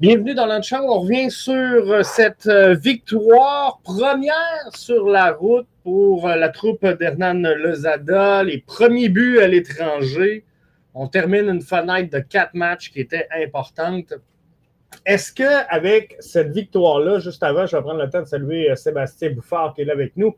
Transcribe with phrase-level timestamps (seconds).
[0.00, 0.76] Bienvenue dans show.
[0.76, 6.86] On revient sur euh, cette euh, victoire première sur la route pour euh, la troupe
[6.86, 8.44] d'Hernan Lozada.
[8.44, 10.44] Les premiers buts à l'étranger.
[10.94, 14.14] On termine une fenêtre de quatre matchs qui était importante.
[15.04, 19.30] Est-ce que avec cette victoire-là, juste avant, je vais prendre le temps de saluer Sébastien
[19.30, 20.36] Bouffard qui est là avec nous.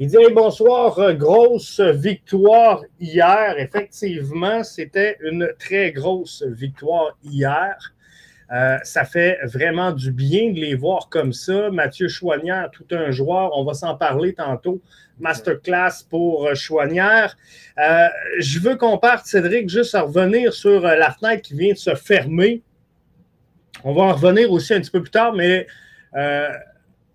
[0.00, 3.54] Il dit bonsoir, grosse victoire hier.
[3.56, 7.92] Effectivement, c'était une très grosse victoire hier.
[8.52, 11.70] Euh, ça fait vraiment du bien de les voir comme ça.
[11.70, 14.80] Mathieu Chouanière, tout un joueur, on va s'en parler tantôt.
[15.18, 17.36] Masterclass pour euh, Chouanière.
[17.78, 18.06] Euh,
[18.38, 21.94] je veux qu'on parte, Cédric, juste à revenir sur la fenêtre qui vient de se
[21.94, 22.62] fermer.
[23.82, 25.66] On va en revenir aussi un petit peu plus tard, mais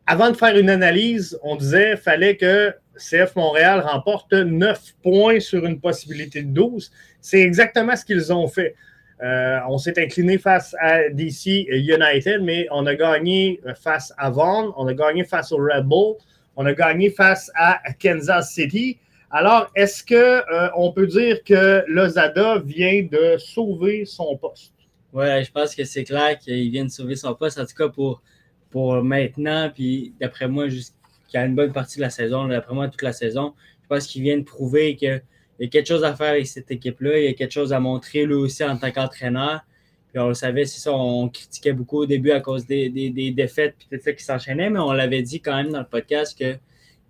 [0.05, 5.39] avant de faire une analyse, on disait qu'il fallait que CF Montréal remporte 9 points
[5.39, 6.91] sur une possibilité de 12.
[7.20, 8.75] C'est exactement ce qu'ils ont fait.
[9.23, 14.73] Euh, on s'est incliné face à DC United, mais on a gagné face à Vaughan,
[14.77, 16.16] on a gagné face au Red Bull,
[16.55, 18.97] on a gagné face à Kansas City.
[19.30, 24.73] Alors, est-ce qu'on euh, peut dire que Lozada vient de sauver son poste?
[25.14, 27.89] Oui, je pense que c'est clair qu'il vient de sauver son poste, en tout cas
[27.89, 28.22] pour,
[28.69, 33.03] pour maintenant, puis d'après moi, jusqu'à une bonne partie de la saison, d'après moi, toute
[33.03, 35.22] la saison, je pense qu'il vient de prouver que
[35.62, 37.20] il y a quelque chose à faire avec cette équipe-là.
[37.20, 39.62] Il y a quelque chose à montrer lui aussi en tant qu'entraîneur.
[40.09, 42.90] Puis on le savait, c'est ça, on critiquait beaucoup au début à cause des,
[43.31, 46.36] défaites et tout ça qui s'enchaînaient, mais on l'avait dit quand même dans le podcast
[46.36, 46.59] qu'il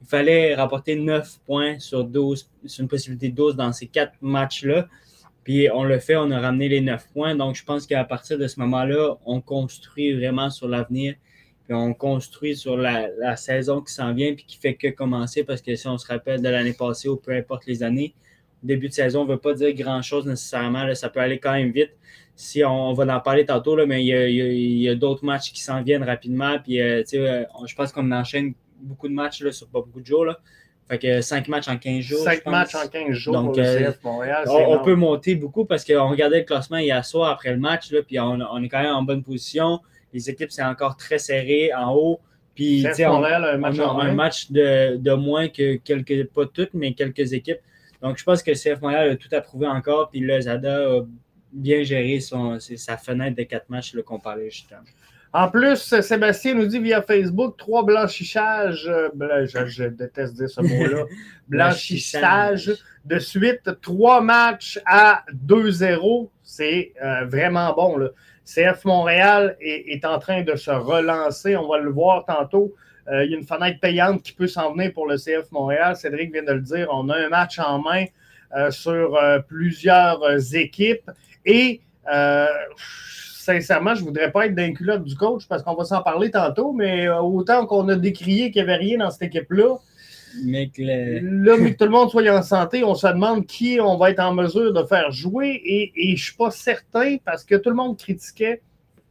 [0.05, 4.89] fallait rapporter 9 points sur 12, sur une possibilité de 12 dans ces quatre matchs-là.
[5.45, 7.35] Puis on le fait, on a ramené les 9 points.
[7.35, 11.15] Donc je pense qu'à partir de ce moment-là, on construit vraiment sur l'avenir.
[11.63, 15.45] Puis on construit sur la, la saison qui s'en vient puis qui fait que commencer
[15.45, 18.13] parce que si on se rappelle de l'année passée ou peu importe les années,
[18.63, 20.93] début de saison ne veut pas dire grand-chose nécessairement.
[20.95, 21.91] ça peut aller quand même vite.
[22.35, 25.83] Si on, va en parler tantôt, là, mais il y a, d'autres matchs qui s'en
[25.83, 26.57] viennent rapidement.
[26.59, 30.05] Puis, euh, euh, je pense qu'on enchaîne beaucoup de matchs là, sur pas beaucoup de
[30.05, 30.25] jours.
[30.25, 30.39] Là.
[30.89, 32.19] Fait que 5 matchs en 15 jours.
[32.19, 34.43] 5 matchs en 15 jours Donc, euh, Montréal.
[34.47, 38.01] On, peut monter beaucoup parce qu'on regardait le classement hier soir après le match, là,
[38.01, 39.79] puis on, est quand même en bonne position.
[40.13, 42.19] Les équipes, c'est encore très serré en haut.
[42.55, 46.73] Puis, on, un match, on a un match de, de, moins que quelques, pas toutes,
[46.73, 47.59] mais quelques équipes.
[48.01, 51.01] Donc, je pense que CF Montréal a tout approuvé encore, puis le Zada a
[51.51, 54.81] bien géré son, sa fenêtre de quatre matchs qu'on parlait justement.
[55.33, 61.05] En plus, Sébastien nous dit via Facebook trois blanchissages, euh, je, déteste dire ce mot-là,
[61.47, 62.73] blanchissage
[63.05, 66.29] de suite, trois matchs à 2-0.
[66.43, 67.97] C'est euh, vraiment bon.
[67.97, 68.09] Là.
[68.43, 71.55] CF Montréal est, en train de se relancer.
[71.55, 72.75] On va le voir tantôt.
[73.09, 75.95] Euh, il y a une fenêtre payante qui peut s'en venir pour le CF Montréal.
[75.95, 76.87] Cédric vient de le dire.
[76.91, 78.05] On a un match en main
[78.55, 80.21] euh, sur euh, plusieurs
[80.55, 81.09] équipes.
[81.45, 81.81] Et
[82.77, 86.29] sincèrement, je ne voudrais pas être d'un culotte du coach parce qu'on va s'en parler
[86.29, 89.77] tantôt, mais autant qu'on a décrié qu'il n'y avait rien dans cette équipe-là.
[90.45, 93.79] Mais que Là, mais que tout le monde soit en santé, on se demande qui
[93.81, 95.61] on va être en mesure de faire jouer.
[95.65, 98.61] Et, et je ne suis pas certain parce que tout le monde critiquait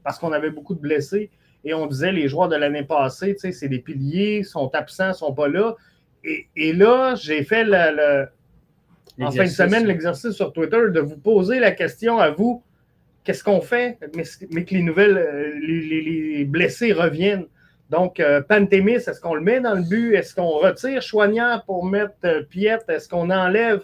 [0.03, 1.31] parce qu'on avait beaucoup de blessés
[1.65, 5.13] et on disait les joueurs de l'année passée, tu sais, c'est des piliers, sont absents,
[5.13, 5.75] sont pas là.
[6.25, 8.27] Et, là, j'ai fait le,
[9.21, 12.63] en fin de semaine l'exercice sur Twitter de vous poser la question à vous
[13.25, 13.99] qu'est-ce qu'on fait,
[14.51, 17.47] mais, que les nouvelles, euh, les, blessés reviennent.
[17.91, 20.15] Donc, euh, Pantémis, est-ce qu'on le met dans le but?
[20.15, 22.85] Est-ce qu'on retire Choignard pour mettre euh, Piette?
[22.89, 23.83] Est-ce qu'on enlève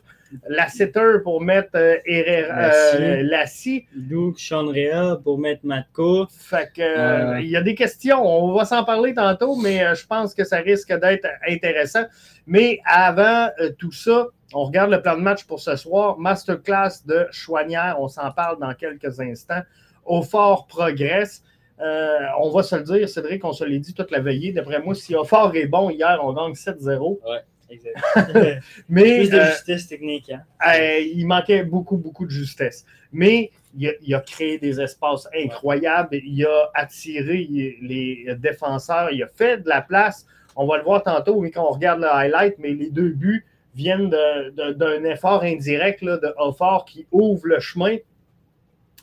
[0.49, 3.87] la setter pour mettre euh, euh Lassie.
[3.95, 6.27] Luke Chanrea pour mettre Matko.
[6.31, 8.23] Fait que, euh, il y a des questions.
[8.25, 12.05] On va s'en parler tantôt, mais euh, je pense que ça risque d'être intéressant.
[12.47, 13.49] Mais avant
[13.79, 16.19] tout ça, on regarde le plan de match pour ce soir.
[16.19, 17.97] Masterclass de Chouanière.
[17.99, 19.63] On s'en parle dans quelques instants.
[20.05, 21.43] Au fort progresse.
[21.81, 24.53] on va se le dire, Cédric, on se l'est dit toute la veillée.
[24.53, 27.21] D'après moi, si fort est bon hier, on gagne 7-0.
[27.29, 27.41] Ouais.
[28.89, 30.31] Mais, Plus de euh, justesse technique.
[30.31, 30.43] Hein.
[30.67, 32.85] Euh, il manquait beaucoup, beaucoup de justesse.
[33.13, 36.17] Mais il a, créé des espaces incroyables.
[36.17, 37.49] Il a attiré
[37.81, 39.11] les défenseurs.
[39.11, 40.27] Il a fait de la place.
[40.55, 43.45] On va le voir tantôt, mais quand on regarde le highlight, mais les deux buts
[43.75, 47.97] viennent d'un effort indirect là, de Offort qui ouvre le chemin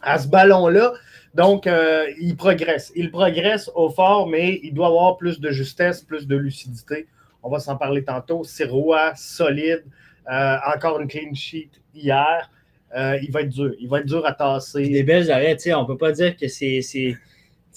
[0.01, 0.93] à ce ballon-là.
[1.33, 2.91] Donc, euh, il progresse.
[2.95, 7.07] Il progresse au fort, mais il doit avoir plus de justesse, plus de lucidité.
[7.43, 8.43] On va s'en parler tantôt.
[8.43, 9.83] Sirois, solide.
[10.31, 12.49] Euh, encore une clean sheet hier.
[12.95, 13.73] Euh, il va être dur.
[13.79, 14.87] Il va être dur à tasser.
[14.87, 15.57] Des belles arrêts.
[15.73, 16.81] On ne peut pas dire que c'est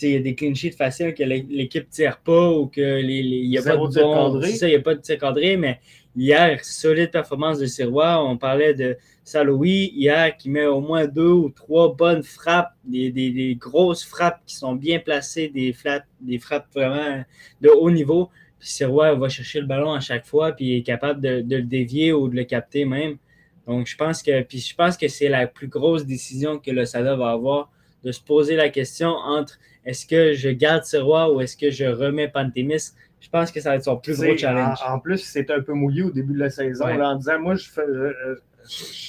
[0.03, 3.59] il y a des clean sheets faciles que l'équipe ne tire pas ou qu'il n'y
[3.59, 5.81] a, pas de bon, ça, a pas de tir cadré, mais
[6.15, 8.23] hier, solide performance de Sirois.
[8.23, 13.57] On parlait de Saloui hier qui met au moins deux ou trois bonnes frappes, des,
[13.59, 15.75] grosses frappes qui sont bien placées, des,
[16.21, 17.25] des frappes vraiment
[17.61, 18.31] de haut niveau.
[18.67, 21.63] Puis Sirois va chercher le ballon à chaque fois, puis est capable de, de, le
[21.63, 23.17] dévier ou de le capter même.
[23.65, 26.85] Donc, je pense que, puis je pense que c'est la plus grosse décision que le
[26.85, 27.71] SADA va avoir,
[28.03, 31.85] de se poser la question entre est-ce que je garde Sirois ou est-ce que je
[31.85, 32.91] remets Pantémis.
[33.21, 34.79] Je pense que ça va être son plus gros challenge.
[34.85, 37.69] En, plus, c'est un peu mouillé au début de la saison en disant moi, je
[37.81, 38.35] ne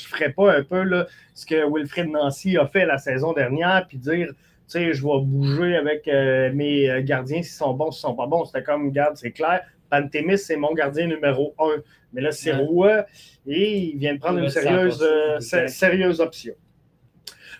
[0.07, 3.97] ferais pas un peu là, ce que Wilfred Nancy a fait la saison dernière, puis
[3.97, 4.33] dire
[4.67, 8.27] sais, je vais bouger avec euh, mes euh, gardiens s'ils sont bons, s'ils sont pas
[8.27, 8.45] bons.
[8.45, 9.61] C'était comme, garde, c'est clair.
[9.89, 11.81] Pantémis, c'est mon gardien numéro un.
[12.13, 13.05] Mais là, c'est Roy
[13.45, 16.53] et il vient de prendre une sérieuse, euh, sérieuse option.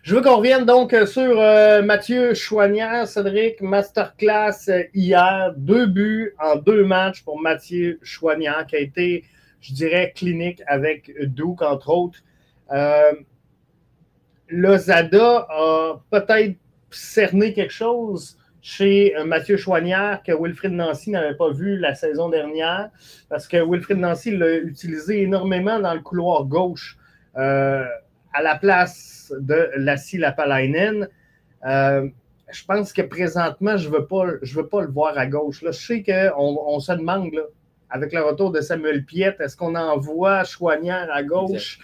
[0.04, 1.36] Je veux qu'on revienne donc sur
[1.83, 8.80] Mathieu Chouanière, Cédric, masterclass hier, deux buts en deux matchs pour Mathieu Chouanière, qui a
[8.80, 9.25] été,
[9.59, 12.19] je dirais, clinique avec Duke, entre autres.
[14.48, 16.56] Le Zada a peut-être
[16.89, 22.30] cerner quelque chose chez euh, Mathieu Chouanière que Wilfrid Nancy n'avait pas vu la saison
[22.30, 22.89] dernière,
[23.30, 26.98] parce que Wilfrid Nancy l'a utilisé énormément dans le couloir gauche
[27.38, 27.86] euh,
[28.34, 31.07] à la place de Lassie Lapalainen.
[31.66, 32.10] Euh,
[32.51, 35.62] je pense que présentement, je ne veux, pas, veux pas le voir à gauche.
[35.62, 37.31] Là, je sais qu'on on se demande,
[37.90, 41.80] avec le retour de Samuel Piette, est-ce qu'on envoie Chouanière à gauche?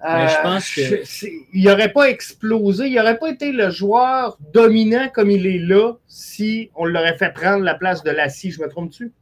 [0.00, 1.26] Je pense que...
[1.52, 5.94] il n'aurait pas explosé, il n'aurait pas été le joueur dominant comme il est là
[6.06, 8.50] si on l'aurait fait prendre la place de Lassie.
[8.50, 9.12] Je me trompe-tu?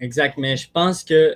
[0.00, 1.34] Exact, mais je pense que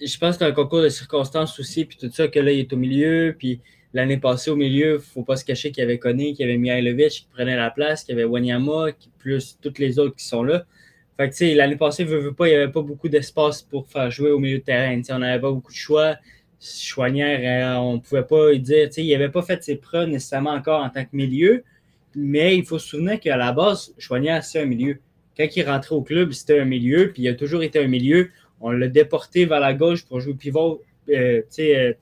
[0.00, 2.60] je pense que c'est un concours de circonstances aussi, puis tout ça, que là, il
[2.60, 3.60] est au milieu, puis
[3.92, 6.46] l'année passée, au milieu, il ne faut pas se cacher qu'il y avait Koné, qu'il
[6.46, 10.14] y avait Mihailovic qui prenait la place, qu'il y avait Wanyama, plus toutes les autres
[10.16, 10.64] qui sont là.
[11.16, 13.88] Fait que, tu sais, l'année passée, veut, pas, il n'y avait pas beaucoup d'espace pour
[13.88, 15.00] faire jouer au milieu de terrain.
[15.10, 16.16] on n'avait pas beaucoup de choix.
[16.60, 20.82] Chouanière, euh, on ne pouvait pas dire, il n'avait pas fait ses preuves nécessairement encore
[20.82, 21.62] en tant que milieu,
[22.16, 24.98] mais il faut se souvenir qu'à la base, Chouanière, c'est un milieu.
[25.36, 28.30] Quand il rentré au club, c'était un milieu, puis il a toujours été un milieu.
[28.60, 31.92] On l'a déporté vers la gauche pour jouer pivot, euh, euh,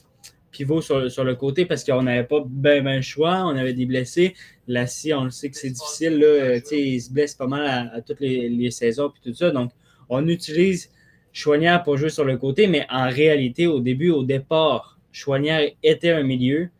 [0.80, 4.34] sur, le côté parce qu'on n'avait pas bien ben choix, on avait des blessés.
[4.66, 8.20] Lassie, on le sait que c'est difficile, là, il se blesse pas mal à, toutes
[8.20, 9.50] les, les saisons, puis tout ça.
[9.50, 9.70] Donc,
[10.08, 10.90] on utilise
[11.36, 16.12] Chouanière pour jouer sur le côté, mais en réalité, au début, au départ, Chouanière était
[16.12, 16.70] un milieu.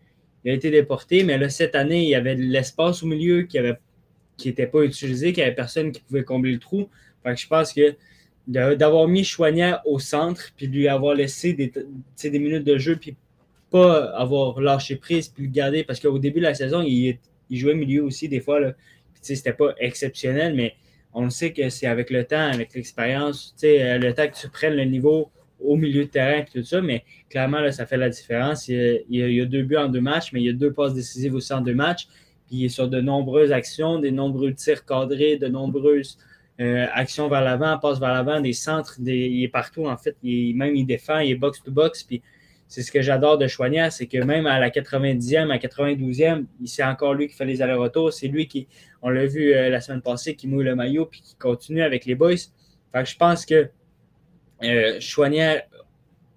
[0.45, 3.43] Il a été déporté, mais là, cette année, il y avait de l'espace au milieu
[3.43, 6.89] qui n'était qui pas utilisé, qu'il n'y avait personne qui pouvait combler le trou.
[7.23, 7.97] Fait je pense que
[8.47, 13.15] d'avoir mis Chouanière au centre, puis lui avoir laissé des, des minutes de jeu, puis
[13.71, 17.19] pas avoir lâché prise, puis le garder, parce qu'au début de la saison, il,
[17.51, 18.59] il jouait milieu aussi des fois.
[18.61, 18.73] Là.
[19.21, 20.77] C'était pas exceptionnel, mais
[21.17, 24.49] on le sait que c'est avec le temps, avec l'expérience, euh, le temps que tu
[24.51, 27.97] prennes le niveau au milieu de terrain et tout ça, mais clairement, là, ça fait
[27.97, 28.69] la différence.
[28.69, 31.35] Il y, a, deux buts en deux matchs, mais il y a deux passes décisives
[31.35, 32.07] aussi en deux matchs.
[32.47, 36.19] Puis il est sur de nombreuses actions, des nombreux tirs cadrés, de nombreuses
[36.61, 40.17] euh, actions vers l'avant, passes vers l'avant, des centres, il est partout en fait.
[40.23, 42.03] Il, même il défend, il est box-to-box.
[42.03, 42.21] puis
[42.69, 46.83] c'est ce que j'adore de Chouanière, c'est que même à la 90e, à 92e, c'est
[46.83, 48.13] encore lui qui fait les allers-retours.
[48.13, 48.67] C'est lui qui,
[49.03, 52.07] on l'a vu euh, la semaine passée, qui mouille le maillot puis qui continue avec
[52.07, 52.35] les boys.
[52.93, 53.69] Fait que je pense que
[54.65, 54.99] euh,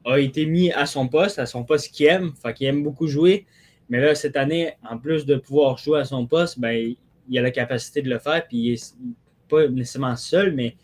[0.05, 3.07] a été mis à son poste, à son poste qu'il aime, fait qu'il aime beaucoup
[3.07, 3.45] jouer.
[3.89, 6.95] Mais là, cette année, en plus de pouvoir jouer à son poste, ben,
[7.27, 9.13] il a la capacité de le faire, puis il n'est
[9.49, 10.75] pas nécessairement seul, mais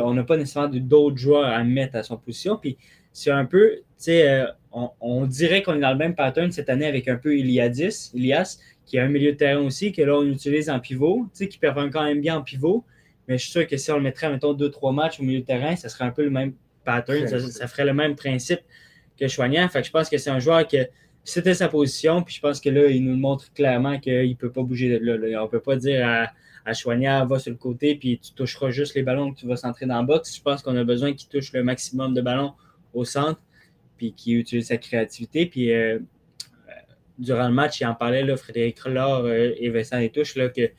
[0.00, 2.56] on n'a pas nécessairement d'autres joueurs à mettre à son position.
[2.56, 2.76] Puis
[3.12, 6.70] c'est un peu, tu sais, euh, on, dirait qu'on est dans le même pattern cette
[6.70, 10.16] année avec un peu Iliadis, Ilias, qui a un milieu de terrain aussi, que là,
[10.16, 12.84] on utilise en pivot, tu sais, qui performe quand même bien en pivot.
[13.28, 15.40] Mais je suis sûr que si on le mettrait, mettons, deux, trois matchs au milieu
[15.40, 18.60] de terrain, ça serait un peu le même pattern, ça, ferait le même principe
[19.18, 19.70] que Chouanière.
[19.70, 20.88] Fait que je pense que c'est un joueur que
[21.22, 24.50] c'était sa position, puis je pense que là, il nous montre clairement qu'il ne peut
[24.50, 25.42] pas bouger de là.
[25.42, 26.32] On ne peut pas dire à,
[26.64, 29.86] à va sur le côté, puis tu toucheras juste les ballons que tu vas centrer
[29.86, 30.36] dans le box.
[30.36, 32.54] Je pense qu'on a besoin qu'il touche le maximum de ballons
[32.92, 33.40] au centre
[33.96, 35.46] puis qui utilise sa créativité.
[35.46, 35.98] Puis euh,
[37.18, 40.70] durant le match, il en parlait, là, Frédéric Rollard euh, et Vincent Etouche, là, que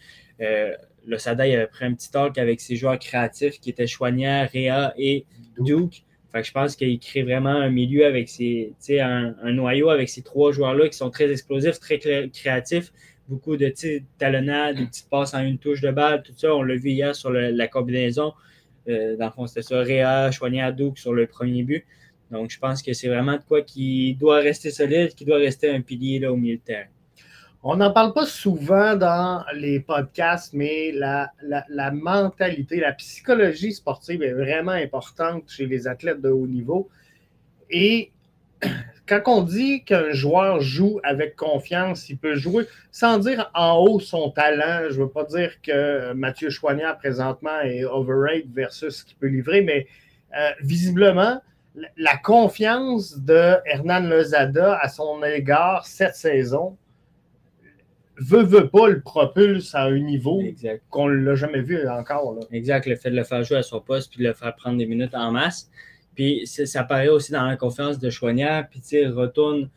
[0.42, 0.74] euh,
[1.06, 4.94] le Sada avait pris un petit talk avec ses joueurs créatifs qui étaient Chouanière, Réa
[4.98, 5.26] et
[5.60, 6.04] Duke.
[6.32, 10.24] Fait je pense qu'il crée vraiment un milieu avec ses, un, un noyau avec ces
[10.24, 12.92] trois joueurs-là qui sont très explosifs, très créatifs,
[13.28, 13.72] beaucoup de
[14.18, 16.56] talonnades, des petites passes en une touche de balle, tout ça.
[16.56, 18.34] On l'a vu hier sur la combinaison.
[18.88, 21.86] dans le fond, c'était ça, Réa, Chouanière, Duke sur le premier but.
[22.34, 25.70] Donc, je pense que c'est vraiment de quoi qui doit rester solide, qui doit rester
[25.70, 26.90] un pilier là, au milieu de terrain.
[27.66, 31.32] On n'en parle pas souvent dans les podcasts, mais la,
[31.92, 36.90] mentalité, la psychologie sportive est vraiment importante chez les athlètes de haut niveau.
[37.70, 38.12] Et
[39.08, 44.02] quand on dit qu'un joueur joue avec confiance, il peut jouer sans dire en haut
[44.02, 44.90] son talent.
[44.90, 49.28] Je ne veux pas dire que Mathieu Choignard présentement est overrated versus ce qu'il peut
[49.28, 49.88] livrer, mais
[50.38, 51.42] euh, visiblement,
[51.98, 56.78] la confiance de Hernan Lozada à son égard cette saison
[58.18, 60.42] veut, veut pas le propulse à un niveau
[60.90, 62.38] qu'on ne l'a jamais vu encore.
[62.52, 64.78] Exact, le fait de le faire jouer à son poste puis de le faire prendre
[64.78, 65.70] des minutes en masse.
[66.16, 68.68] Puis ça apparaît aussi dans la conférence de Chouanière.
[68.70, 69.70] Puis il retourne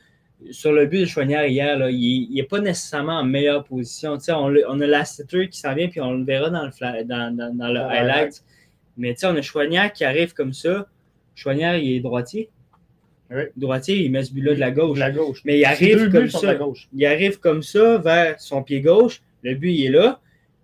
[0.51, 1.79] sur le but de Chouanière hier.
[1.79, 4.19] Là, il n'est pas nécessairement en meilleure position.
[4.29, 7.69] On, on, a Lassiter qui s'en vient, puis on le verra dans le, dans, dans,
[7.73, 8.45] le highlight.
[8.99, 10.87] Mais on a Chouanière qui arrive comme ça.
[11.37, 12.51] Chouanière, il est droitier.
[13.57, 14.99] Droitier, il met ce but-là de la gauche.
[14.99, 15.43] La gauche.
[15.45, 16.59] Mais il arrive comme ça.
[16.93, 19.23] Il arrive comme ça vers son pied gauche.
[19.43, 20.21] Le but, il est là.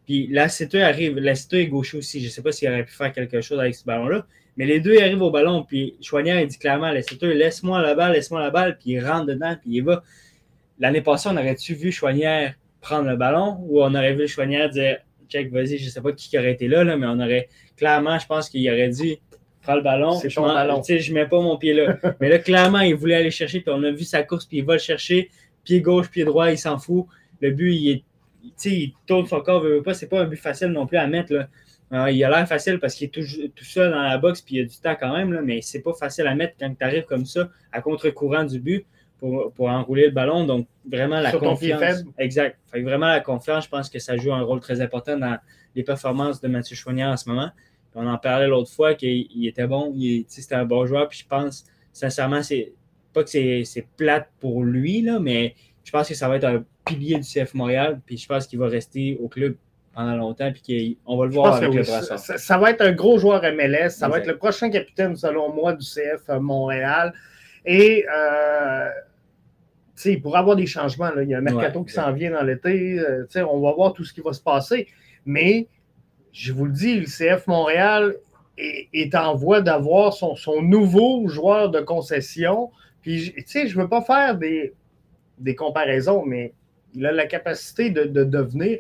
[0.07, 1.19] Puis Lassiter arrive.
[1.19, 2.21] Lassiter est gauche aussi.
[2.21, 4.27] Je ne sais pas s'il aurait pu faire quelque chose avec ce ballon-là.
[4.57, 5.65] Mais les deux arrivent au ballon.
[5.65, 8.79] Puis Chouanière, il dit clairement à Lassiter laisse-moi la balle, laisse-moi la balle.
[8.79, 9.57] Puis il rentre dedans.
[9.61, 10.03] Puis il va.
[10.79, 13.59] L'année passée, on aurait-tu vu Chouanière prendre le ballon?
[13.69, 14.99] Ou on aurait vu Chouanière dire
[15.33, 18.19] check, vas-y, je ne sais pas qui aurait été là, là, mais on aurait clairement,
[18.19, 19.21] je pense qu'il aurait dit
[19.63, 20.13] prends le ballon.
[20.13, 20.83] C'est ton ballon.
[20.87, 21.97] Je mets pas mon pied là.
[22.21, 24.65] mais là, clairement, il voulait aller chercher, puis on a vu sa course, puis il
[24.65, 25.31] va le chercher.
[25.65, 27.07] Pied gauche, pied droit, il s'en fout.
[27.41, 28.05] Le but, il est.
[28.65, 29.95] il tourne son corps, veut pas.
[29.95, 31.33] C'est pas un but facile non plus à mettre.
[31.33, 31.49] Là.
[32.11, 34.61] Il a l'air facile parce qu'il est tout, tout, seul dans la boxe, puis il
[34.63, 37.05] a du temps quand même, là, mais c'est pas facile à mettre quand tu arrives
[37.05, 38.87] comme ça, à contre-courant du but,
[39.19, 40.47] pour, pour, enrouler le ballon.
[40.47, 42.03] Donc, vraiment, la confiance.
[42.19, 42.59] Exact.
[42.73, 45.37] vraiment, la confiance, je pense que ça joue un rôle très important dans
[45.75, 47.51] les performances de Mathieu Chouanière en ce moment.
[47.95, 49.95] On en parlait l'autre fois qu'il était bon,
[50.29, 51.09] c'était un bon joueur.
[51.09, 52.73] Puis je pense, sincèrement, c'est
[53.13, 56.65] pas que c'est plate pour lui, là, mais je pense que ça va être un
[56.85, 58.01] pilier du CF Montréal.
[58.07, 59.57] Puis je pense qu'il va rester au club
[59.95, 60.51] pendant longtemps.
[60.53, 63.91] Puis on va le voir avec le ça, ça, va être un gros joueur MLS.
[63.91, 67.13] Ça va être le prochain capitaine, selon moi, du CF Montréal.
[67.65, 68.89] Et euh,
[70.23, 72.99] pour avoir des changements, il y a un mercato qui s'en vient dans l'été.
[72.99, 74.89] Euh, on va voir tout ce qui va se passer.
[75.25, 75.69] Mais
[76.33, 78.17] je vous le dis, le CF Montréal
[78.59, 82.71] est, en voie d'avoir son, nouveau joueur de concession.
[83.03, 84.75] Puis, tu sais, je ne veux pas faire des,
[85.57, 86.53] comparaisons, mais
[86.95, 88.79] il a la capacité de, devenir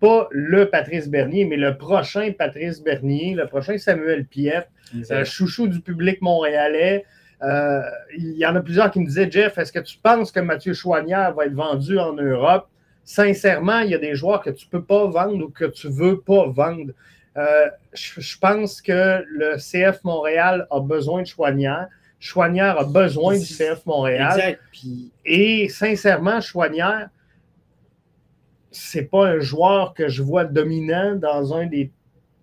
[0.00, 4.66] pas le Patrice Bernier, mais le prochain Patrice Bernier, le prochain Samuel Piet,
[5.10, 7.04] euh, chouchou du public montréalais.
[7.42, 7.80] Euh,
[8.16, 10.74] il y en a plusieurs qui me disaient, Jeff, est-ce que tu penses que Mathieu
[10.74, 12.68] Chouanière va être vendu en Europe?
[13.04, 15.88] Sincèrement, il y a des joueurs que tu ne peux pas vendre ou que tu
[15.88, 16.92] ne veux pas vendre.
[17.36, 21.88] Euh, je, pense que le CF Montréal a besoin de Chouanière.
[22.20, 24.32] Chouanière a besoin du CF Montréal.
[24.32, 24.60] Exact.
[25.24, 27.08] Et sincèrement, Chouanière,
[28.70, 31.90] c'est pas un joueur que je vois dominant dans un des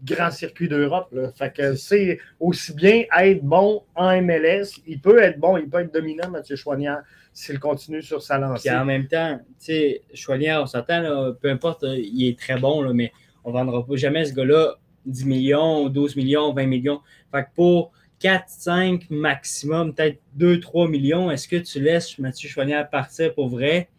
[0.04, 1.14] grands circuits d'Europe.
[1.36, 4.82] Fait que c'est aussi bien être bon en MLS.
[4.86, 7.04] Il peut être bon, il peut être dominant, Mathieu Chouanière
[7.34, 8.70] s'il continue sur sa lancée.
[8.70, 12.60] Et en même temps, tu sais, Chouanière, on s'entend, peu importe, euh, il est très
[12.60, 13.12] bon, là, mais
[13.44, 17.02] on ne vendra jamais ce gars-là 10 millions, 12 millions, 20 millions.
[17.32, 22.50] Fait que pour 4, 5 maximum, peut-être 2, 3 millions, est-ce que tu laisses Mathieu
[22.50, 23.90] Chouanière partir pour vrai?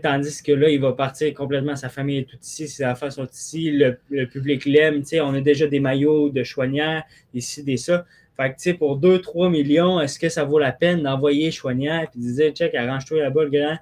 [0.00, 3.26] tandis que là, il va partir complètement, sa famille est tout ici, ses affaires sont
[3.26, 7.02] ici, le, public l'aime, on a déjà des maillots de Chouanière,
[7.34, 8.06] ici, des ça.
[8.36, 12.08] Fait que, tu sais, pour 2-3 millions, est-ce que ça vaut la peine d'envoyer Chouanière
[12.14, 13.76] et de dire, check, arrange-toi là-bas, le grand,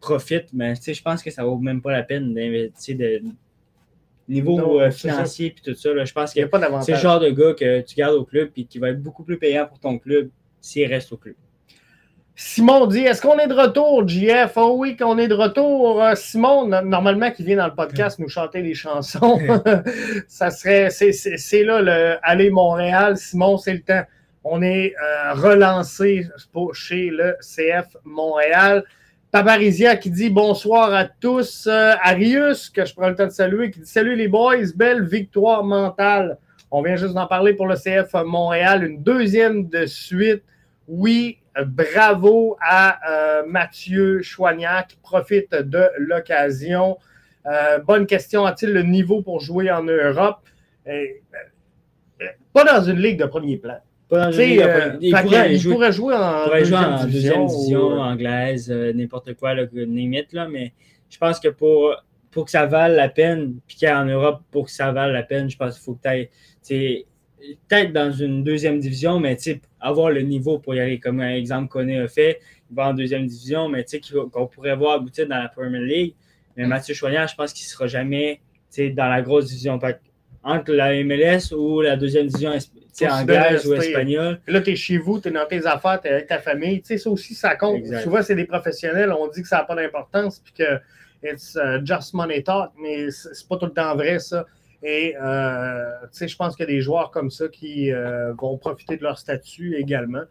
[0.00, 0.52] profite.
[0.52, 3.22] Mais, tu sais, je pense que ça vaut même pas la peine d'investir de
[4.28, 5.92] niveau euh, financier et tout ça.
[5.94, 6.40] Là, je pense que
[6.82, 9.24] c'est le genre de gars que tu gardes au club et qui va être beaucoup
[9.24, 10.28] plus payant pour ton club
[10.60, 11.34] s'il reste au club.
[12.40, 16.00] Simon dit Est-ce qu'on est de retour, JF Oh oui, qu'on est de retour.
[16.00, 19.40] Euh, Simon, normalement, qui vient dans le podcast nous chanter les chansons,
[20.28, 20.88] ça serait.
[20.90, 23.16] C'est là le Aller Montréal.
[23.16, 24.04] Simon, c'est le temps.
[24.44, 26.28] On est euh, relancé
[26.74, 28.84] chez le CF Montréal.
[29.32, 31.66] Paparizia qui dit bonsoir à tous.
[31.66, 35.04] Euh, Arius, que je prends le temps de saluer, qui dit Salut les boys, belle
[35.04, 36.38] victoire mentale.
[36.70, 38.84] On vient juste d'en parler pour le CF Montréal.
[38.84, 40.44] Une deuxième de suite.
[40.86, 46.98] Oui, bravo à euh, Mathieu Choignac qui profite de l'occasion.
[47.46, 48.44] Euh, bonne question.
[48.44, 50.40] A-t-il le niveau pour jouer en Europe?
[50.86, 51.04] Euh,
[52.52, 53.78] pas dans une ligue de premier plan.
[54.08, 54.56] Pas dans il,
[55.66, 56.48] pourrait, jouer en,
[57.04, 60.72] deuxième, division, anglaise, n'importe quoi, limite, là, mais
[61.10, 61.94] je pense que pour,
[62.30, 65.50] pour que ça vaille la peine, puis qu'en Europe, pour que ça vaille la peine,
[65.50, 66.24] je pense qu'il faut que
[66.66, 67.04] tu
[67.68, 69.36] peut-être dans une deuxième division, mais
[69.80, 72.40] avoir le niveau pour y aller, comme un exemple qu'on a fait,
[72.70, 73.84] il va en deuxième division, mais
[74.32, 76.14] qu'on pourrait voir aboutir dans la Premier League.
[76.56, 78.40] Mais Mathieu Choignard, je pense qu'il ne sera jamais
[78.94, 79.78] dans la grosse division.
[80.42, 82.52] Entre la MLS ou la deuxième division
[83.06, 84.40] anglaise ou espagnole.
[84.46, 86.82] Là, tu es chez vous, tu es dans tes affaires, tu es avec ta famille.
[86.84, 87.84] Ça aussi, ça compte.
[88.02, 90.80] Souvent, c'est des professionnels, on dit que ça n'a pas d'importance, puis que
[91.22, 94.46] it's uh, just money talk, mais c'est pas tout le temps vrai, ça.
[94.82, 98.96] Et euh, je pense qu'il y a des joueurs comme ça qui euh, vont profiter
[98.96, 100.22] de leur statut également.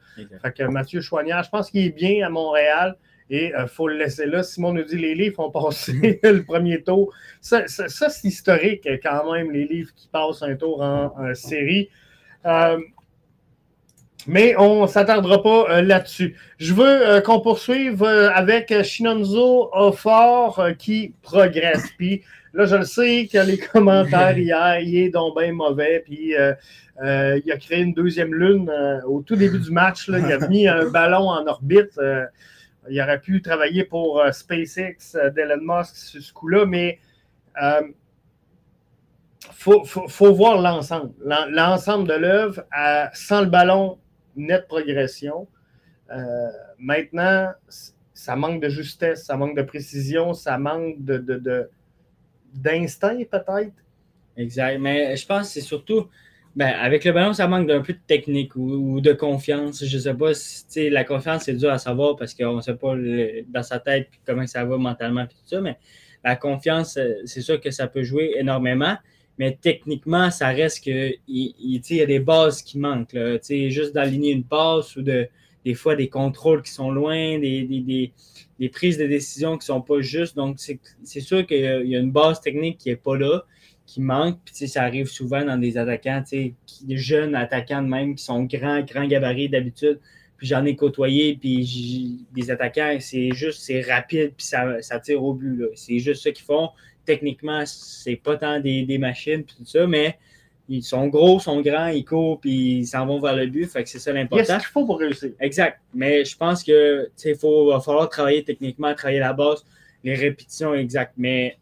[0.42, 2.96] Fait que Mathieu Chouanière, je pense qu'il est bien à Montréal
[3.30, 4.44] et il euh, faut le laisser là.
[4.44, 7.14] Simon nous dit les livres ont passé le premier tour.
[7.42, 11.90] Ça, c'est historique quand même, les livres qui passent un tour en, série.
[14.28, 16.38] mais on ne s'attardera pas là-dessus.
[16.58, 21.92] Je veux qu'on poursuive avec Shinonzo Offort qui progresse.
[21.98, 22.24] Puis
[22.54, 26.02] Là, je le sais que les commentaires hier, il est donc bien mauvais.
[26.06, 26.54] Puis euh,
[27.02, 30.08] euh, il a créé une deuxième lune euh, au tout début du match.
[30.08, 32.00] Là, il a mis un ballon en orbite.
[32.90, 37.00] il aurait pu travailler pour SpaceX d'Elon Musk sur ce coup-là, mais
[37.62, 37.94] il
[39.54, 41.12] faut, faut, voir l'ensemble.
[41.50, 42.64] L'ensemble de l'œuvre,
[43.14, 43.98] sans le ballon,
[44.36, 45.48] nette progression.
[46.80, 47.52] maintenant,
[48.14, 51.70] ça manque de justesse, ça manque de précision, ça manque de, de
[52.58, 53.74] d'instinct, peut-être?
[54.36, 54.80] Exact.
[54.80, 56.08] Mais je pense que c'est surtout.
[56.56, 59.86] Ben, avec le ballon, ça manque d'un peu de technique ou, de confiance.
[59.86, 62.76] Je ne sais pas si la confiance, c'est dur à savoir parce qu'on ne sait
[62.76, 62.96] pas
[63.48, 65.78] dans sa tête comment ça va mentalement et tout ça, mais
[66.24, 68.98] la confiance, euh, c'est sûr que ça peut jouer énormément.
[69.38, 73.14] Mais techniquement, ça reste que il, y a des bases qui manquent.
[73.14, 73.38] Là,
[73.70, 75.30] juste d'aligner une passe ou de,
[75.68, 78.14] des fois des contrôles qui sont loin, des,
[78.60, 80.38] des prises de décision qui ne sont pas justes.
[80.38, 83.44] Donc, c'est sûr qu'il y a une base technique qui n'est pas là,
[83.86, 84.40] qui manque.
[84.46, 86.56] Puis, ça arrive souvent dans des attaquants, des
[86.98, 90.00] jeunes attaquants de même qui sont grands, grands gabarits d'habitude.
[90.38, 95.22] Puis j'en ai côtoyé, puis des attaquants, c'est juste, c'est rapide, puis ça, ça, tire
[95.22, 95.66] au but.
[95.74, 96.70] C'est juste ce qu'ils font.
[97.04, 100.18] Techniquement, c'est pas tant des, des machines, puis tout ça, mais
[100.70, 103.66] ils sont gros, sont grands, ils courent, puis ils s'en vont vers le but.
[103.66, 104.44] Fait que c'est ça l'important.
[104.44, 105.32] Qu'est-ce qu'il faut pour réussir?
[105.40, 105.80] Exact.
[105.94, 109.64] Mais je pense que il va falloir travailler techniquement, travailler la base,
[110.04, 111.14] les répétitions exact.
[111.18, 111.58] Mais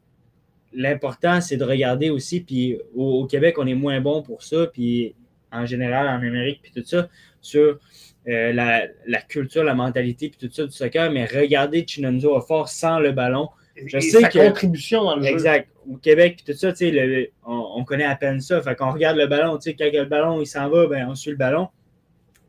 [0.74, 2.42] l'important, c'est de regarder aussi.
[2.42, 4.68] Puis au, Québec, on est moins bon pour ça.
[4.68, 5.16] Puis
[5.52, 7.08] en général, en Amérique, puis tout ça,
[7.42, 7.80] sur
[8.28, 11.12] euh, la, culture, la mentalité, puis tout ça du soccer.
[11.12, 13.50] Mais regardez Chinonzo fort sans le ballon.
[13.76, 15.30] Je sais sa contribution dans le jeu.
[15.30, 15.70] Exact.
[15.90, 18.62] Au Québec, tout ça, le, on, on, connaît à peine ça.
[18.62, 21.38] Fait qu'on regarde le ballon, quand le ballon il s'en va, ben, on suit le
[21.38, 21.68] ballon.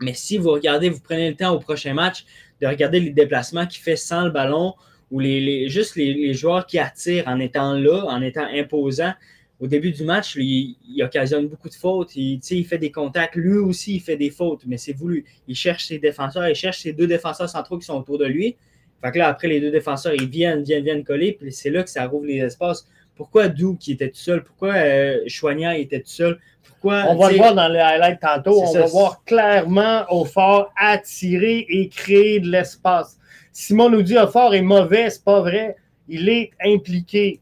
[0.01, 2.25] Mais si vous regardez, vous prenez le temps au prochain match
[2.61, 4.75] de regarder les déplacements qu'il fait sans le ballon
[5.11, 9.15] ou les, juste les, joueurs qui attirent en étant là, en étant imposants.
[9.59, 12.15] Au début du match, il, occasionne beaucoup de fautes.
[12.15, 13.37] Il, il fait des contacts.
[13.37, 15.25] Lui aussi, il fait des fautes, mais c'est voulu.
[15.49, 18.57] Il cherche ses défenseurs, il cherche ses deux défenseurs centraux qui sont autour de lui.
[19.03, 21.83] Fait que là, après, les deux défenseurs, ils viennent, viennent, viennent coller, puis c'est là
[21.83, 22.87] que ça rouvre les espaces.
[23.15, 24.43] Pourquoi Doux qui était tout seul?
[24.43, 26.39] Pourquoi euh, était tout seul?
[26.63, 28.63] Pourquoi, on va le voir dans les highlights tantôt.
[28.63, 33.19] On va voir clairement Aufort attirer et créer de l'espace.
[33.53, 35.77] Simon nous dit Aufort est mauvais, c'est pas vrai.
[36.09, 37.41] Il est impliqué.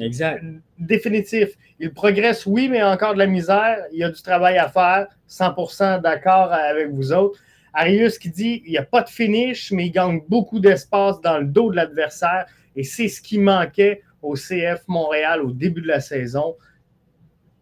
[0.00, 0.42] Exact.
[0.78, 1.50] Définitif.
[1.78, 3.78] Il progresse, oui, mais encore de la misère.
[3.92, 5.06] Il y a du travail à faire.
[5.28, 7.38] 100% d'accord avec vous autres.
[7.72, 11.38] Arius qui dit il n'y a pas de finish, mais il gagne beaucoup d'espace dans
[11.38, 12.46] le dos de l'adversaire.
[12.76, 16.56] Et c'est ce qui manquait au CF Montréal au début de la saison.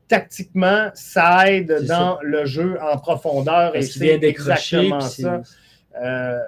[0.09, 3.75] Tactiquement, ça aide dans le jeu en profondeur.
[3.77, 5.43] et c'est exactement ça.
[6.01, 6.39] Euh,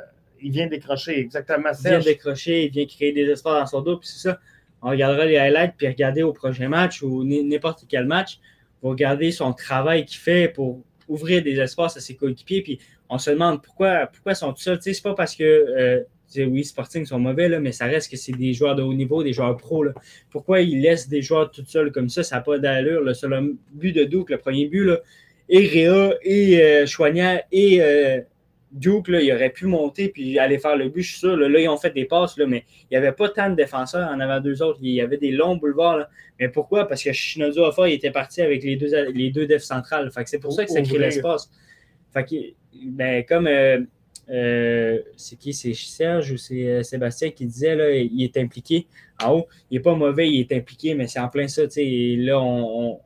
[0.40, 1.70] il vient décrocher, exactement.
[1.72, 3.96] Il vient décrocher, il vient créer des espaces dans son dos.
[3.98, 4.40] Puis c'est ça.
[4.83, 8.40] On regardera les highlights, puis regarder au prochain match ou n'importe quel match.
[8.83, 12.62] Vous regardez son travail qu'il fait pour ouvrir des espaces à ses coéquipiers.
[12.62, 12.81] Puis
[13.12, 14.79] on se demande pourquoi, pourquoi ils sont tout seuls.
[14.79, 16.01] Tu sais, c'est pas parce que, euh,
[16.46, 19.22] oui, Sporting sont mauvais, là, mais ça reste que c'est des joueurs de haut niveau,
[19.22, 19.85] des joueurs pros.
[19.85, 19.92] Là.
[20.31, 22.22] Pourquoi ils laissent des joueurs tout seuls comme ça?
[22.22, 23.03] Ça n'a pas d'allure.
[23.03, 25.01] Le seul but de Duke, le premier but, là,
[25.51, 26.87] et Réa, et euh,
[27.53, 28.20] et euh,
[28.70, 31.37] Duke, là, il aurait pu monter puis aller faire le but, je suis sûr.
[31.37, 34.09] Là, ils ont fait des passes, là, mais il n'y avait pas tant de défenseurs
[34.09, 34.79] en avant deux autres.
[34.81, 36.07] Il y avait des longs boulevards.
[36.40, 36.88] Mais pourquoi?
[36.88, 40.11] Parce que Shinozu Afa, il était parti avec les deux, les deux defs centrales.
[40.25, 41.51] c'est pour ça que ça crée l'espace.
[42.12, 42.37] Fait que,
[42.87, 43.81] ben, comme euh,
[44.31, 45.53] euh, c'est qui?
[45.53, 48.87] C'est Serge ou c'est euh, Sébastien qui disait là, il est impliqué.
[49.22, 51.62] En haut, il n'est pas mauvais, il est impliqué, mais c'est en plein ça.
[51.62, 53.01] Là, on,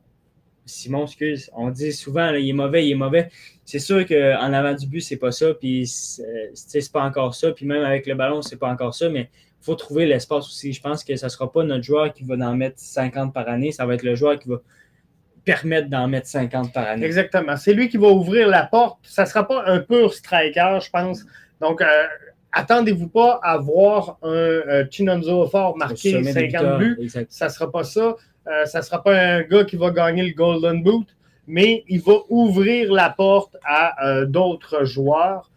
[0.65, 3.29] Simon, excuse, on dit souvent il est mauvais, il est mauvais.
[3.63, 7.65] C'est sûr qu'en avant du but, c'est pas ça, puis c'est pas encore ça, puis
[7.65, 9.29] même avec le ballon, c'est pas encore ça, mais
[9.61, 10.71] il faut trouver l'espace aussi.
[10.73, 13.47] Je pense que ce ne sera pas notre joueur qui va en mettre 50 par
[13.47, 14.61] année, ça va être le joueur qui va
[15.47, 17.05] permettre d'en mettre 50 par année.
[17.05, 17.55] Exactement.
[17.55, 18.99] C'est lui qui va ouvrir la porte.
[19.03, 21.25] Ça ne sera pas un pur striker, je pense.
[21.61, 21.85] Donc, euh,
[22.51, 27.09] attendez-vous pas à voir un euh, Chinonzo fort marquer 50 buts.
[27.29, 28.17] Ça ne sera pas ça.
[28.47, 31.07] Euh, ça ne sera pas un gars qui va gagner le Golden Boot,
[31.47, 35.49] mais il va ouvrir la porte à d'autres joueurs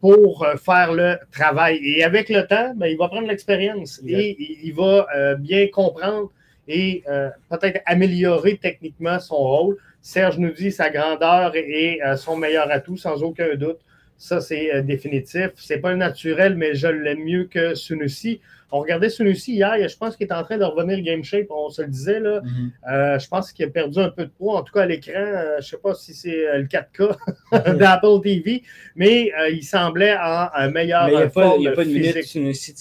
[0.00, 1.80] pour faire le travail.
[1.82, 6.30] Et avec le temps, ben, il va prendre l'expérience et il va bien comprendre
[6.68, 7.04] et
[7.48, 9.76] peut-être améliorer techniquement son rôle.
[10.02, 13.78] Serge nous dit sa grandeur est son meilleur atout, sans aucun doute.
[14.18, 15.50] Ça, c'est euh, définitif.
[15.56, 18.40] C'est pas naturel, mais je l'aime mieux que Sunusi.
[18.72, 21.70] On regardait Sunusi hier, je pense qu'il est en train de revenir game shape, on
[21.70, 22.18] se le disait.
[22.18, 22.40] Là.
[22.40, 22.90] Mm-hmm.
[22.90, 25.12] Euh, je pense qu'il a perdu un peu de poids, en tout cas à l'écran.
[25.14, 28.62] Euh, je sais pas si c'est le 4K d'Apple TV,
[28.96, 31.06] mais il semblait en un meilleur.
[31.06, 32.74] Mais il n'y a, pas, il y a pas de minute Sunusi.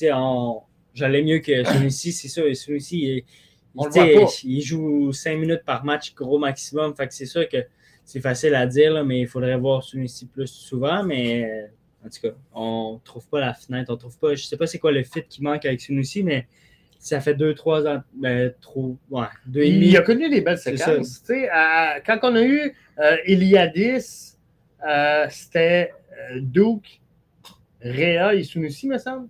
[0.93, 2.41] J'allais mieux que Sunusi, c'est ça.
[2.53, 3.23] Sunusi, il,
[4.43, 6.95] il, joue 5 minutes par match, gros maximum.
[6.95, 7.57] Fait que c'est sûr que
[8.03, 11.03] c'est facile à dire, mais il faudrait voir celui-ci plus souvent.
[11.03, 11.69] Mais
[12.05, 13.91] en tout cas, on ne trouve pas la fenêtre.
[13.91, 14.29] On trouve pas.
[14.29, 16.47] Je ne sais pas c'est quoi le fit qui manque avec celui-ci, mais
[16.99, 18.01] ça fait deux, trois ans.
[18.15, 19.87] Ben, trop, ouais, deux et demi.
[19.89, 21.23] Il a connu des belles séquences.
[22.05, 24.37] quand on a eu euh, Iliadis,
[24.87, 25.93] euh, c'était
[26.31, 27.01] euh, Duke,
[27.81, 29.27] Réa et Sunusi, me semble.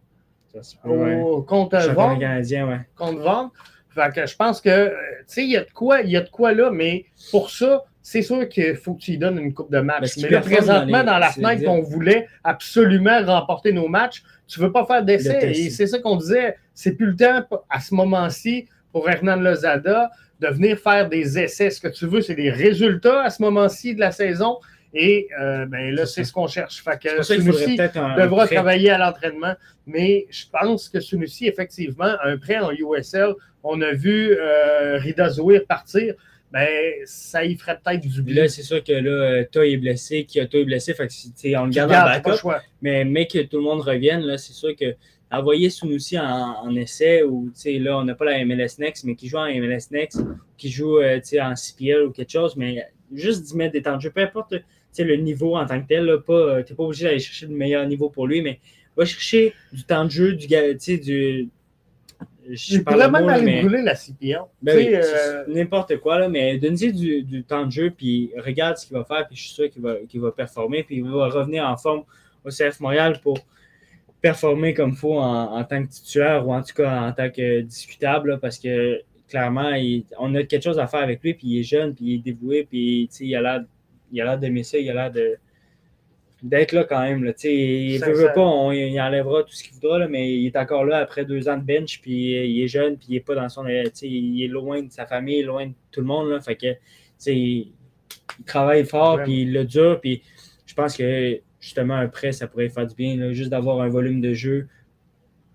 [0.86, 2.18] Au, contre Vaughn.
[2.18, 2.80] Ouais.
[2.96, 3.52] Contre
[3.96, 4.12] Vaughn.
[4.28, 4.94] je pense que,
[5.38, 8.22] il y a de quoi, il y a de quoi là, mais pour ça, c'est
[8.22, 10.18] sûr qu'il faut que tu lui donnes une coupe de match.
[10.18, 14.72] Mais, là, présentement, dans, la fenêtre qu'on voulait absolument remporter nos matchs, tu ne veux
[14.72, 15.40] pas faire d'essai.
[15.44, 16.56] Et c'est ça qu'on disait.
[16.76, 21.70] C'est plus le temps à ce moment-ci pour Hernan Lozada de venir faire des essais.
[21.70, 24.60] Ce que tu veux, c'est des résultats à ce moment-ci de la saison.
[24.98, 26.82] Et euh, ben là, c'est ce qu'on cherche.
[26.82, 29.54] Fait que Sunusi devra travailler à l'entraînement.
[29.86, 35.30] Mais je pense que Sunusi, effectivement, un prêt en USL, on a vu euh, Rida
[35.30, 36.16] Zouir partir
[36.52, 36.70] ben,
[37.04, 38.44] ça y ferait peut-être du bien.
[38.44, 41.72] Là, c'est sûr que là, Toy est blessé, Kyoto est blessé, fait que, on le
[41.72, 42.48] garde en backup.
[42.82, 44.96] Mais, mais que tout le monde revienne, là, c'est sûr que
[45.30, 49.28] envoyer Sunusi en, en essai, ou là, on n'a pas la MLS Next, mais qui
[49.28, 50.22] joue en MLS Next,
[50.58, 54.02] qui joue euh, en CPL ou quelque chose, mais juste d'y mettre des temps de
[54.02, 54.56] jeu, peu importe
[55.04, 57.86] le niveau en tant que tel, euh, tu n'es pas obligé d'aller chercher le meilleur
[57.88, 58.60] niveau pour lui, mais
[58.96, 61.50] va chercher du temps de jeu, du, du,
[62.50, 64.42] je aller brûler la CPL.
[64.62, 68.86] Ben euh, N'importe quoi, là, mais donne-lui du, du, temps de jeu, puis regarde ce
[68.86, 71.68] qu'il va faire, puis je suis sûr qu'il va, va performer, puis il va revenir
[71.68, 72.04] en forme
[72.44, 73.40] au CF Montréal pour
[74.22, 77.62] performer comme il faut en, tant que titulaire ou en tout cas en tant que
[77.62, 79.72] discutable, parce que clairement,
[80.20, 82.20] on a quelque chose à faire avec lui, puis il est jeune, puis il est
[82.20, 83.64] dévoué, puis il a l'air
[84.40, 85.38] d'aimer ça, il a l'air de
[86.44, 87.24] d'être là quand même.
[87.24, 87.32] Là.
[87.44, 90.58] Il ne veut pas, on, il enlèvera tout ce qu'il voudra, là, mais il est
[90.58, 93.36] encore là après deux ans de bench, puis il est jeune, puis il n'est pas
[93.36, 93.66] dans son.
[93.68, 96.30] Il est loin de sa famille, loin de tout le monde.
[96.30, 96.68] Là, fait que,
[97.28, 97.72] il
[98.46, 100.22] travaille fort, puis il le dure, puis
[100.66, 103.32] je pense que justement un prêt, ça pourrait faire du bien.
[103.32, 104.68] juste d'avoir un volume de jeu,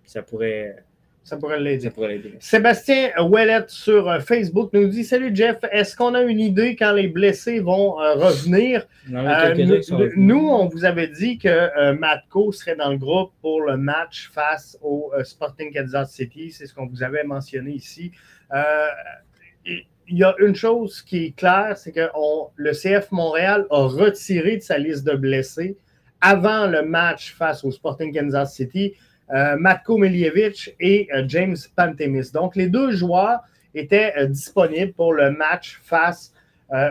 [0.05, 0.85] ça pourrait
[1.23, 1.93] ça pourrait l'aider.
[2.41, 6.93] Sébastien Ouellet sur euh, Facebook nous dit Salut Jeff, est-ce qu'on a une idée quand
[6.93, 8.87] les blessés vont euh, revenir?
[9.13, 9.55] Euh,
[10.17, 14.79] nous, on vous avait dit que Matko serait dans le groupe pour le match face
[14.83, 16.51] au Sporting Kansas City.
[16.51, 18.13] C'est ce qu'on vous avait mentionné ici.
[19.65, 22.09] il y a une chose qui est claire c'est que
[22.57, 25.77] le CF Montréal a retiré de sa liste de blessés
[26.21, 28.95] avant le match face au Sporting Kansas City
[29.59, 32.33] Matko Miljevic et euh, James Pantemis.
[32.33, 33.41] Donc, les deux joueurs
[33.75, 36.33] étaient euh, disponibles pour le match face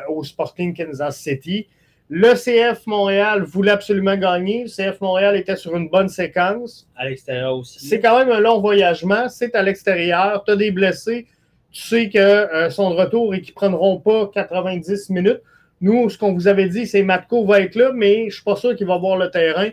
[0.09, 1.65] au Sporting Kansas City.
[2.09, 4.65] Le CF Montréal voulait absolument gagner.
[4.65, 6.85] Le CF Montréal était sur une bonne séquence.
[6.97, 7.79] À l'extérieur aussi.
[7.79, 9.29] C'est quand même un long voyagement.
[9.29, 10.43] C'est à l'extérieur.
[10.43, 11.27] Tu as des blessés.
[11.71, 15.41] Tu sais qu'ils sont de retour et qu'ils ne prendront pas 90 minutes.
[15.79, 18.43] Nous, ce qu'on vous avait dit, c'est Matko va être là, mais je ne suis
[18.43, 19.69] pas sûr qu'il va voir le terrain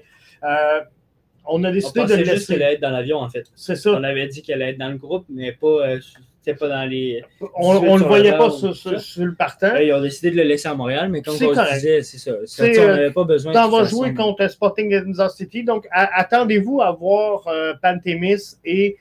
[1.49, 2.35] on a décidé de laisser.
[2.35, 3.47] juste qu'elle allait être dans l'avion, en fait.
[3.55, 3.93] C'est ça.
[3.93, 5.99] On avait dit qu'elle allait être dans le groupe, mais pas, euh,
[6.59, 7.23] pas dans les.
[7.55, 8.73] On ne le voyait pas sur,
[9.25, 9.77] le partant.
[9.77, 12.33] ils ont décidé de le laisser à Montréal, mais comme on se disait, c'est ça.
[12.33, 13.71] on n'avait pas besoin de.
[13.71, 18.97] vas jouer contre Sporting Kansas City, donc attendez-vous à voir euh, Pantémis et.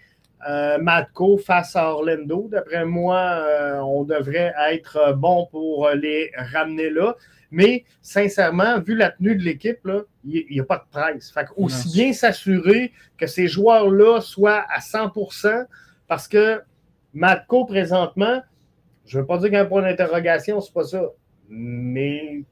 [0.47, 2.47] Euh, Matko face à Orlando.
[2.51, 3.47] D'après moi,
[3.81, 7.15] on devrait être bon pour les ramener là.
[7.55, 9.79] Mais sincèrement, vu la tenue de l'équipe,
[10.25, 11.31] il n'y a pas de presse.
[11.31, 15.65] Fait aussi bien s'assurer que ces joueurs-là soient à 100%
[16.05, 16.59] parce que
[17.13, 18.41] Matko, présentement,
[19.05, 21.01] je ne veux pas dire qu'il y a un point d'interrogation, c'est pas ça.
[21.47, 22.43] Mais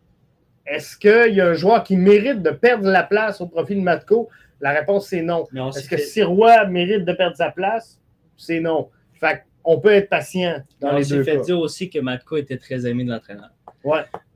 [0.66, 3.82] est-ce qu'il y a un joueur qui mérite de perdre la place au profit de
[3.82, 4.30] Matko?
[4.62, 5.50] La réponse, c'est non.
[5.76, 8.00] Est-ce que Sirois mérite de perdre sa place?
[8.38, 8.89] C'est non.
[9.16, 11.42] Fait on peut être patient dans on les deux fait cas.
[11.42, 13.50] dire aussi que Matko était très aimé de l'entraîneur.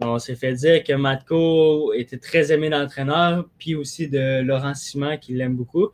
[0.01, 4.73] On s'est fait dire que Matko était très aimé de l'entraîneur, puis aussi de Laurent
[4.73, 5.89] Simon, qui l'aime beaucoup.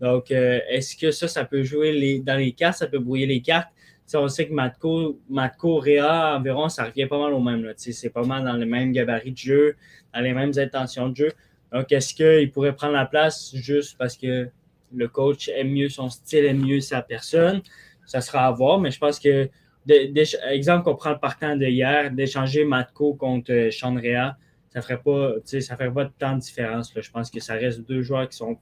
[0.00, 3.40] Donc, euh, est-ce que ça, ça peut jouer dans les cartes, ça peut brouiller les
[3.40, 3.68] cartes?
[3.74, 7.72] Tu sais, on sait que Matko, Matko, Réa, environ, ça revient pas mal au même.
[7.76, 9.76] C'est pas mal dans les mêmes gabarits de jeu,
[10.12, 11.32] dans les mêmes intentions de jeu.
[11.72, 14.48] Donc, est-ce qu'il pourrait prendre la place juste parce que
[14.94, 17.62] le coach aime mieux son style, aime mieux sa personne?
[18.04, 19.48] Ça sera à voir, mais je pense que,
[19.86, 24.36] de- exemple qu'on prend le partant de hier, d'échanger Matko contre euh, Sean Rea,
[24.72, 26.94] ça ferait pas, ça ferait pas tant de différence.
[26.94, 27.02] là.
[27.02, 28.56] Je pense que ça reste deux joueurs qui sont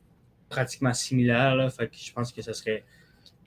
[0.48, 1.54] pratiquement similaires.
[1.54, 2.82] Là, fait que je pense que ça serait.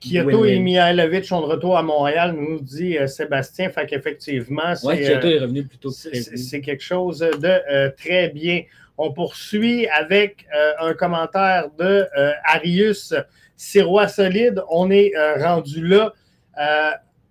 [0.00, 0.58] Kyoto et.
[0.58, 3.70] Mihailovic sont de retour à Montréal, nous dit euh, Sébastien.
[3.70, 7.46] Fait qu'effectivement, c'est Ouais, Kyoto euh, est revenu plus tôt que c'est- quelque chose de
[7.72, 8.62] euh, très bien.
[8.96, 13.12] On poursuit avec euh, un commentaire de euh, Arius
[13.56, 14.62] Sirois Solide.
[14.70, 16.12] On est euh, rendu là.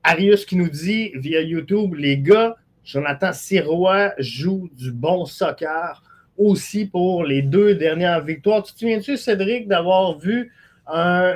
[0.03, 6.03] Arius qui nous dit via YouTube, les gars, Jonathan Sirois joue du bon soccer
[6.37, 8.63] aussi pour les deux dernières victoires.
[8.63, 10.51] Tu te souviens-tu, Cédric, d'avoir vu
[10.87, 11.35] un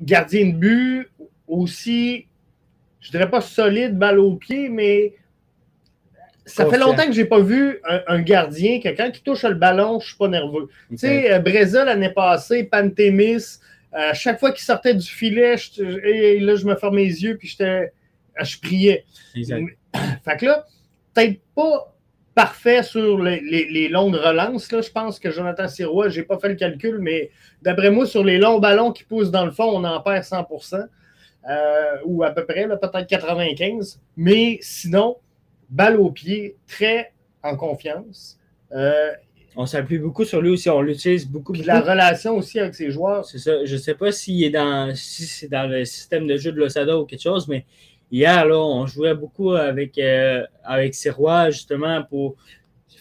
[0.00, 1.08] gardien de but
[1.46, 2.26] aussi,
[3.00, 5.14] je dirais pas solide, balle au pied, mais
[6.44, 9.98] ça fait longtemps que j'ai pas vu un, un gardien, quelqu'un qui touche le ballon,
[10.00, 10.68] je suis pas nerveux.
[10.90, 13.58] Tu sais, euh, Breza l'année passée, Pantémis,
[13.94, 17.36] euh, chaque fois qu'il sortait du filet, je- et là, je me fermais les yeux
[17.36, 17.92] puis j'étais,
[18.42, 19.04] je priais.
[19.34, 19.64] Exact.
[20.24, 20.64] Fait que là,
[21.14, 21.92] peut-être pas
[22.34, 24.70] parfait sur les, les- les longues relances.
[24.70, 24.82] Là.
[24.82, 27.30] Je pense que Jonathan Sirois, j'ai pas fait le calcul, mais
[27.62, 30.86] d'après moi, sur les longs ballons qui poussent dans le fond, on en perd 100%
[31.48, 34.00] euh, ou à peu près, peut-être 95.
[34.18, 35.16] Mais sinon,
[35.70, 38.38] balle au pied, très en confiance.
[38.72, 39.12] Euh,
[39.56, 40.68] On s'appuie beaucoup sur lui aussi.
[40.68, 41.52] On l'utilise beaucoup.
[41.52, 41.72] puis beaucoup.
[41.72, 43.24] la relation aussi avec ses joueurs.
[43.24, 43.64] C'est ça.
[43.64, 46.58] Je ne sais pas s'il est dans, si c'est dans le système de jeu de
[46.58, 47.64] l'Osada ou quelque chose, mais
[48.12, 52.36] hier, là, on jouait beaucoup avec, euh, avec Sirois, justement, pour